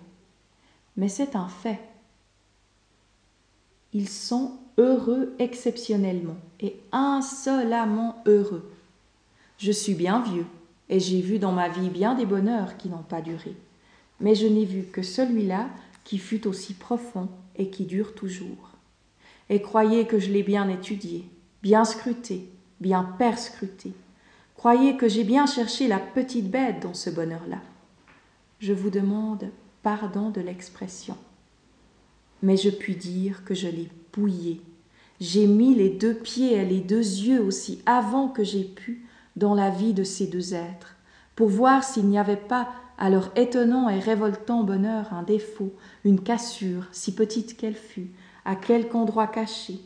[0.97, 1.79] Mais c'est un fait.
[3.93, 8.73] Ils sont heureux exceptionnellement et insolemment heureux.
[9.59, 10.47] Je suis bien vieux
[10.89, 13.55] et j'ai vu dans ma vie bien des bonheurs qui n'ont pas duré,
[14.23, 15.69] mais je n'ai vu que celui-là
[16.03, 18.71] qui fut aussi profond et qui dure toujours.
[19.49, 21.29] Et croyez que je l'ai bien étudié,
[21.61, 22.49] bien scruté,
[22.79, 23.93] bien perscruté.
[24.55, 27.61] Croyez que j'ai bien cherché la petite bête dans ce bonheur-là.
[28.57, 29.51] Je vous demande
[29.83, 31.15] pardon de l'expression
[32.43, 34.61] mais je puis dire que je l'ai bouillé.
[35.19, 39.07] J'ai mis les deux pieds et les deux yeux aussi avant que j'ai pu
[39.37, 40.97] dans la vie de ces deux êtres,
[41.35, 45.73] pour voir s'il n'y avait pas à leur étonnant et révoltant bonheur un défaut,
[46.05, 48.11] une cassure, si petite qu'elle fût,
[48.45, 49.79] à quelque endroit caché.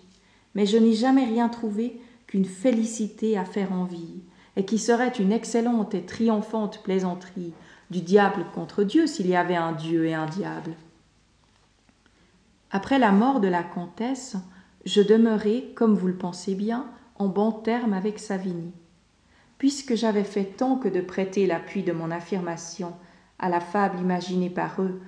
[0.55, 4.21] Mais je n'ai jamais rien trouvé qu'une félicité à faire envie,
[4.55, 7.53] et qui serait une excellente et triomphante plaisanterie
[7.91, 10.73] du diable contre Dieu s'il y avait un Dieu et un diable.
[12.71, 14.35] Après la mort de la comtesse,
[14.85, 16.85] je demeurai, comme vous le pensez bien,
[17.15, 18.73] en bons termes avec Savigny.
[19.57, 22.93] Puisque j'avais fait tant que de prêter l'appui de mon affirmation
[23.39, 25.01] à la fable imaginée par eux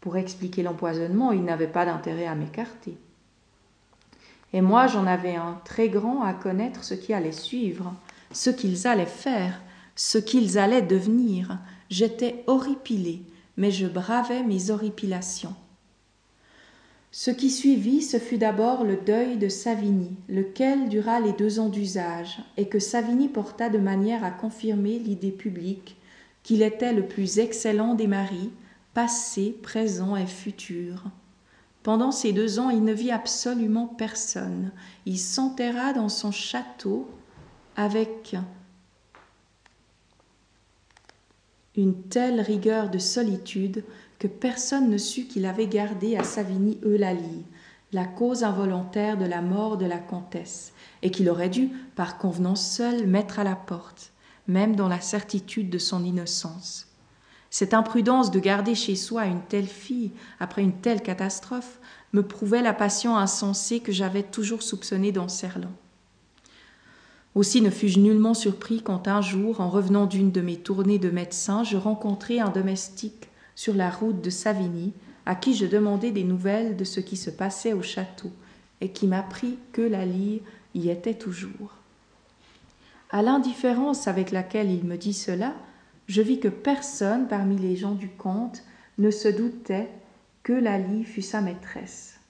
[0.00, 2.96] pour expliquer l'empoisonnement, ils n'avaient pas d'intérêt à m'écarter.
[4.52, 7.94] Et moi, j'en avais un très grand à connaître ce qui allait suivre,
[8.30, 9.60] ce qu'ils allaient faire,
[9.96, 11.58] ce qu'ils allaient devenir.
[11.90, 13.22] J'étais horripilé,
[13.56, 15.54] mais je bravais mes horripilations.
[17.18, 21.70] Ce qui suivit, ce fut d'abord le deuil de Savigny, lequel dura les deux ans
[21.70, 25.96] d'usage, et que Savigny porta de manière à confirmer l'idée publique
[26.42, 28.50] qu'il était le plus excellent des maris,
[28.92, 31.04] passé, présent et futur.
[31.82, 34.70] Pendant ces deux ans, il ne vit absolument personne.
[35.06, 37.08] Il s'enterra dans son château
[37.76, 38.36] avec
[41.76, 43.84] une telle rigueur de solitude
[44.18, 47.44] que personne ne sut qu'il avait gardé à Savigny Eulalie,
[47.92, 52.68] la cause involontaire de la mort de la comtesse, et qu'il aurait dû, par convenance
[52.68, 54.12] seule, mettre à la porte,
[54.48, 56.88] même dans la certitude de son innocence.
[57.50, 60.10] Cette imprudence de garder chez soi une telle fille
[60.40, 61.78] après une telle catastrophe
[62.12, 65.70] me prouvait la passion insensée que j'avais toujours soupçonnée dans Serlan.
[67.34, 71.10] Aussi ne fus-je nullement surpris quand un jour, en revenant d'une de mes tournées de
[71.10, 74.92] médecin, je rencontrai un domestique sur la route de Savigny,
[75.24, 78.30] à qui je demandai des nouvelles de ce qui se passait au château,
[78.80, 80.42] et qui m'apprit que la y
[80.88, 81.74] était toujours.
[83.10, 85.54] À l'indifférence avec laquelle il me dit cela,
[86.06, 88.62] je vis que personne parmi les gens du comte
[88.98, 89.88] ne se doutait
[90.42, 92.20] que Lalie fût sa maîtresse.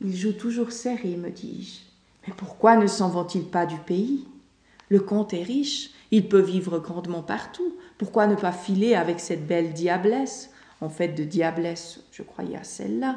[0.00, 1.80] Il joue toujours serré, me dis-je.
[2.26, 4.26] Mais pourquoi ne s'en vont-ils pas du pays?
[4.88, 7.74] Le comte est riche, Il peut vivre grandement partout.
[7.98, 12.64] Pourquoi ne pas filer avec cette belle diablesse En fait, de diablesse, je croyais à
[12.64, 13.16] celle-là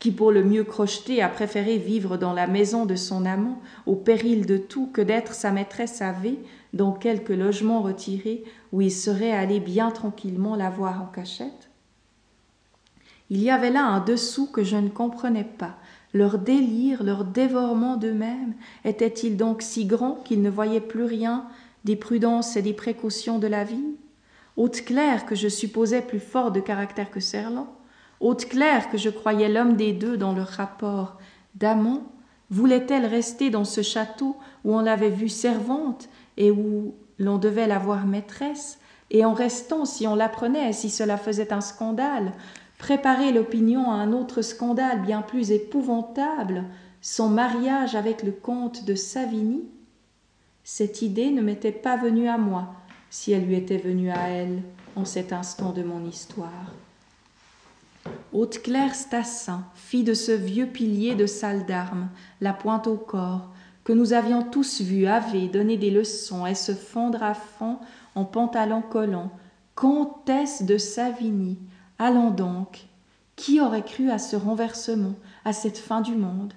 [0.00, 3.94] qui pour le mieux crocheter a préféré vivre dans la maison de son amant, au
[3.94, 6.14] péril de tout, que d'être sa maîtresse à
[6.72, 8.42] dans quelque logement retiré
[8.72, 11.68] où il serait allé bien tranquillement la voir en cachette?
[13.28, 15.76] Il y avait là un dessous que je ne comprenais pas.
[16.14, 21.44] Leur délire, leur dévorement d'eux-mêmes était-il donc si grand qu'ils ne voyaient plus rien
[21.84, 23.96] des prudences et des précautions de la vie?
[24.56, 27.68] Haute claire que je supposais plus fort de caractère que Serland
[28.20, 31.16] Haute Claire, que je croyais l'homme des deux dans leur rapport
[31.54, 32.02] d'amant,
[32.50, 37.78] voulait-elle rester dans ce château où on l'avait vue servante et où l'on devait la
[37.78, 38.78] voir maîtresse,
[39.10, 42.32] et en restant, si on l'apprenait, si cela faisait un scandale,
[42.78, 46.64] préparer l'opinion à un autre scandale bien plus épouvantable,
[47.00, 49.64] son mariage avec le comte de Savigny?
[50.72, 52.68] Cette idée ne m'était pas venue à moi,
[53.10, 54.62] si elle lui était venue à elle
[54.94, 56.72] en cet instant de mon histoire.
[58.32, 62.08] Haute-Claire Stassin, fille de ce vieux pilier de salle d'armes,
[62.40, 63.50] la pointe au corps,
[63.82, 67.78] que nous avions tous vu avait donner des leçons et se fondre à fond
[68.14, 69.32] en pantalon collant,
[69.74, 71.58] comtesse de Savigny,
[71.98, 72.86] allons donc.
[73.34, 75.14] Qui aurait cru à ce renversement,
[75.44, 76.54] à cette fin du monde?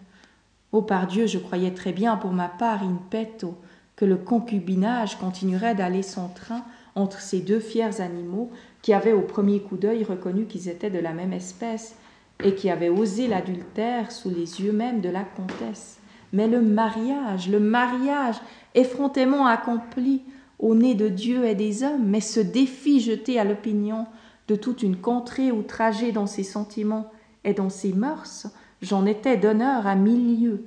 [0.72, 3.58] Oh par Dieu, je croyais très bien pour ma part in petto
[3.96, 6.64] que le concubinage continuerait d'aller son train
[6.96, 8.50] entre ces deux fiers animaux
[8.82, 11.96] qui avaient au premier coup d'œil reconnu qu'ils étaient de la même espèce
[12.44, 16.00] et qui avaient osé l'adultère sous les yeux même de la comtesse.
[16.34, 18.36] Mais le mariage, le mariage,
[18.74, 20.24] effrontément accompli
[20.60, 24.08] au nez de Dieu et des hommes, mais ce défi jeté à l'opinion
[24.48, 27.12] de toute une contrée outragée dans ses sentiments
[27.44, 28.48] et dans ses mœurs,
[28.82, 30.66] j'en étais d'honneur à mille lieues.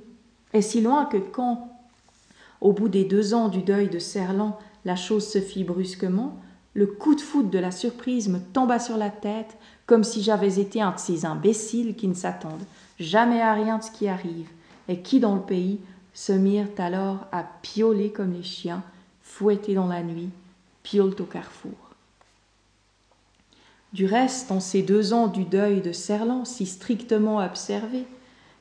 [0.53, 1.66] Et si loin que quand,
[2.61, 6.37] au bout des deux ans du deuil de Serlan, la chose se fit brusquement,
[6.73, 10.59] le coup de foudre de la surprise me tomba sur la tête, comme si j'avais
[10.59, 12.65] été un de ces imbéciles qui ne s'attendent
[12.99, 14.47] jamais à rien de ce qui arrive,
[14.87, 15.79] et qui, dans le pays,
[16.13, 18.83] se mirent alors à pioler comme les chiens,
[19.21, 20.29] fouettés dans la nuit,
[20.83, 21.71] piolent au carrefour.
[23.93, 28.05] Du reste, en ces deux ans du deuil de Serlan, si strictement observé,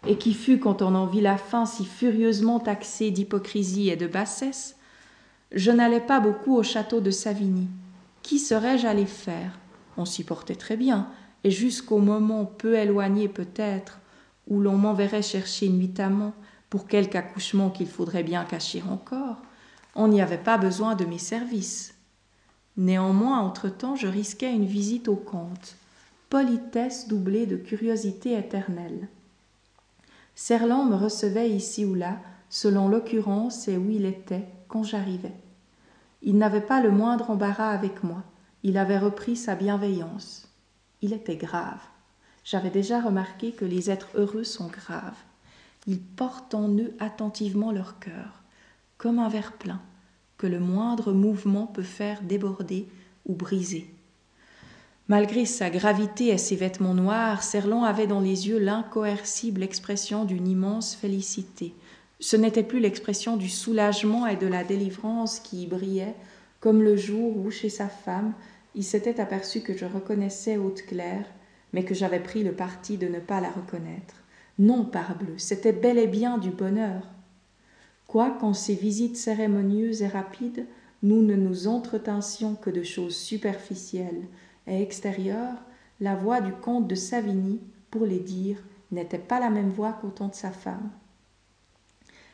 [0.07, 4.07] et qui fut, quand on en vit la fin, si furieusement taxé d'hypocrisie et de
[4.07, 4.77] bassesse,
[5.53, 7.69] je n'allais pas beaucoup au château de Savigny.
[8.23, 9.59] Qui serais-je allé faire?
[9.97, 11.09] On s'y portait très bien,
[11.45, 14.01] et jusqu'au moment peu éloigné peut-être
[14.49, 16.33] où l'on m'enverrait chercher nuitamment
[16.71, 19.37] pour quelque accouchement qu'il faudrait bien cacher encore,
[19.95, 21.95] on n'y avait pas besoin de mes services.
[22.77, 25.77] Néanmoins, entre-temps, je risquais une visite au comte,
[26.29, 29.09] politesse doublée de curiosité éternelle.
[30.39, 32.19] Serlan me recevait ici ou là,
[32.51, 35.35] selon l'occurrence et où il était quand j'arrivais.
[36.21, 38.23] Il n'avait pas le moindre embarras avec moi.
[38.63, 40.47] Il avait repris sa bienveillance.
[41.01, 41.81] Il était grave.
[42.45, 45.17] J'avais déjà remarqué que les êtres heureux sont graves.
[45.87, 48.43] Ils portent en eux attentivement leur cœur,
[48.99, 49.81] comme un verre plein,
[50.37, 52.89] que le moindre mouvement peut faire déborder
[53.25, 53.96] ou briser.
[55.09, 60.49] Malgré sa gravité et ses vêtements noirs, Serlon avait dans les yeux l'incoercible expression d'une
[60.49, 61.75] immense félicité,
[62.19, 66.15] ce n'était plus l'expression du soulagement et de la délivrance qui y brillait,
[66.61, 68.33] comme le jour où, chez sa femme,
[68.75, 71.27] il s'était aperçu que je reconnaissais Haute-Claire,
[71.73, 74.23] mais que j'avais pris le parti de ne pas la reconnaître.
[74.59, 77.03] Non, parbleu, c'était bel et bien du bonheur.
[78.07, 80.65] Quoi qu'en ces visites cérémonieuses et rapides,
[81.03, 84.27] nous ne nous entretincions que de choses superficielles
[84.67, 85.57] et extérieures,
[86.01, 87.61] la voix du comte de Savigny,
[87.91, 88.59] pour les dire,
[88.93, 90.91] n'était pas la même voix qu'au temps de sa femme.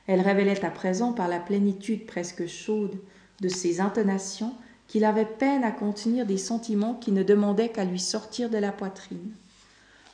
[0.07, 2.99] Elle révélait à présent par la plénitude presque chaude
[3.41, 4.53] de ses intonations
[4.89, 8.73] qu'il avait peine à contenir des sentiments qui ne demandaient qu'à lui sortir de la
[8.73, 9.33] poitrine.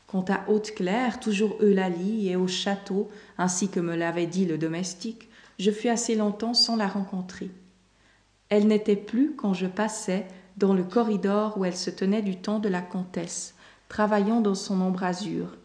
[0.06, 5.28] Quant à Haute-Claire, toujours Eulalie et au château, ainsi que me l'avait dit le domestique,
[5.58, 7.50] je fus assez longtemps sans la rencontrer.
[8.48, 10.26] Elle n'était plus quand je passais
[10.58, 13.54] dans le corridor où elle se tenait du temps de la comtesse,
[13.88, 15.56] travaillant dans son embrasure.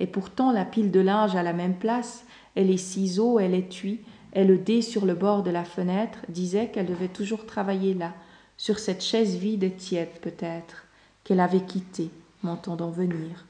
[0.00, 2.24] Et pourtant la pile de linge à la même place
[2.56, 4.00] et les ciseaux et l'étui
[4.32, 8.12] et le dé sur le bord de la fenêtre disaient qu'elle devait toujours travailler là,
[8.56, 10.84] sur cette chaise vide et tiède peut-être,
[11.24, 12.10] qu'elle avait quittée,
[12.42, 13.46] m'entendant venir.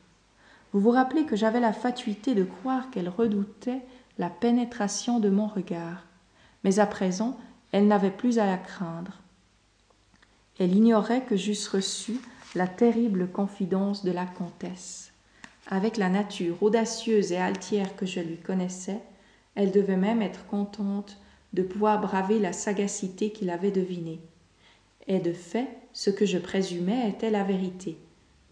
[0.72, 3.80] Vous vous rappelez que j'avais la fatuité de croire qu'elle redoutait
[4.18, 6.04] la pénétration de mon regard.
[6.62, 7.38] Mais à présent,
[7.72, 9.19] elle n'avait plus à la craindre.
[10.60, 12.20] Elle ignorait que j'eusse reçu
[12.54, 15.10] la terrible confidence de la comtesse.
[15.66, 19.00] Avec la nature audacieuse et altière que je lui connaissais,
[19.54, 21.16] elle devait même être contente
[21.54, 24.20] de pouvoir braver la sagacité qu'il avait devinée.
[25.06, 27.96] Et de fait, ce que je présumais était la vérité,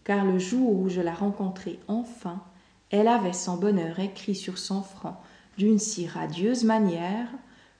[0.03, 2.41] car le jour où je la rencontrai enfin,
[2.89, 5.13] elle avait son bonheur écrit sur son front
[5.59, 7.27] d'une si radieuse manière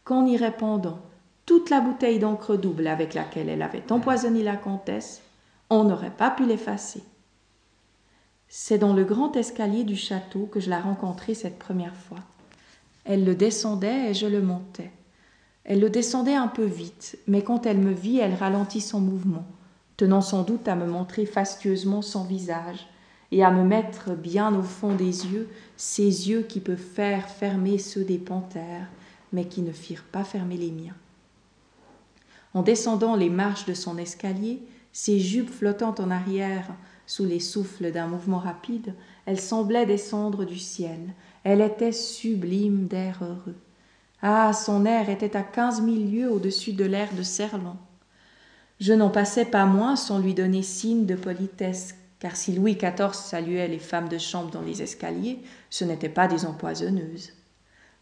[0.04, 1.00] qu'en y répondant
[1.50, 5.24] toute la bouteille d'encre double avec laquelle elle avait empoisonné la comtesse,
[5.72, 7.02] on n'aurait pas pu l'effacer.
[8.47, 12.20] C'est dans le grand escalier du château que je la rencontrai cette première fois.
[13.04, 14.91] Elle le descendait et je le montais.
[15.64, 19.47] Elle le descendait un peu vite, mais quand elle me vit, elle ralentit son mouvement,
[19.97, 22.86] tenant sans doute à me montrer fastueusement son visage,
[23.32, 27.80] et à me mettre bien au fond des yeux ces yeux qui peuvent faire fermer
[27.80, 28.88] ceux des panthères,
[29.34, 30.95] mais qui ne firent pas fermer les miens.
[32.54, 36.68] En descendant les marches de son escalier, ses jupes flottant en arrière
[37.06, 38.93] sous les souffles d'un mouvement rapide,
[39.26, 41.00] elle semblait descendre du ciel.
[41.43, 43.56] Elle était sublime d'air heureux.
[44.22, 44.52] Ah.
[44.54, 47.78] Son air était à quinze mille lieues au-dessus de l'air de Serlon.
[48.80, 53.14] Je n'en passais pas moins sans lui donner signe de politesse, car si Louis XIV
[53.14, 55.39] saluait les femmes de chambre dans les escaliers,
[55.70, 57.34] ce n'étaient pas des empoisonneuses.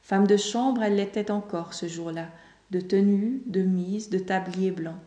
[0.01, 2.27] Femme de chambre, elle l'était encore ce jour-là,
[2.71, 4.97] de tenue, de mise, de tablier blanc.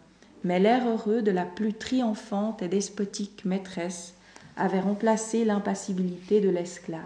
[0.44, 4.14] Mais l'air heureux de la plus triomphante et despotique maîtresse
[4.56, 7.02] avait remplacé l'impassibilité de l'esclave.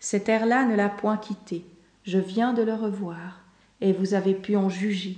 [0.00, 1.64] Cet air-là ne l'a point quitté.
[2.04, 3.40] Je viens de le revoir,
[3.80, 5.16] et vous avez pu en juger.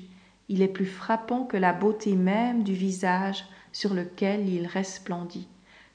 [0.49, 5.49] Il est plus frappant que la beauté même du visage sur lequel il resplendit.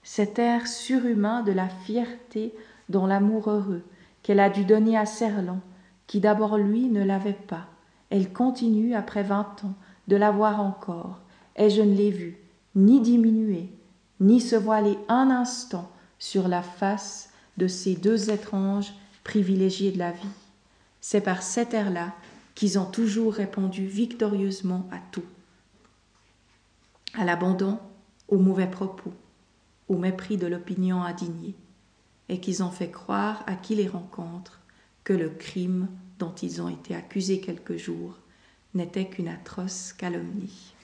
[0.04, 2.54] Cet air surhumain de la fierté
[2.90, 3.84] dans l'amour heureux
[4.24, 5.62] qu'elle a dû donner à Serlan,
[6.08, 7.68] qui d'abord lui ne l'avait pas.
[8.12, 9.74] Elle continue, après vingt ans,
[10.07, 11.22] de l'avoir encore,
[11.55, 12.38] et je ne l'ai vue
[12.76, 13.70] ni diminuer,
[14.20, 15.89] ni se voiler un instant
[16.20, 18.93] sur la face de ces deux étranges
[19.24, 20.28] privilégiés de la vie.
[20.99, 22.14] C'est par cet air-là
[22.53, 25.24] qu'ils ont toujours répondu victorieusement à tout.
[27.18, 27.80] À l'abandon,
[28.28, 29.14] aux mauvais propos,
[29.88, 31.55] au mépris de l'opinion indignée,
[32.30, 34.59] et qu'ils ont fait croire à qui les rencontre
[35.03, 35.88] que le crime
[36.22, 38.15] dont ils ont été accusés quelques jours
[38.76, 40.76] n'était qu'une atroce calomnie.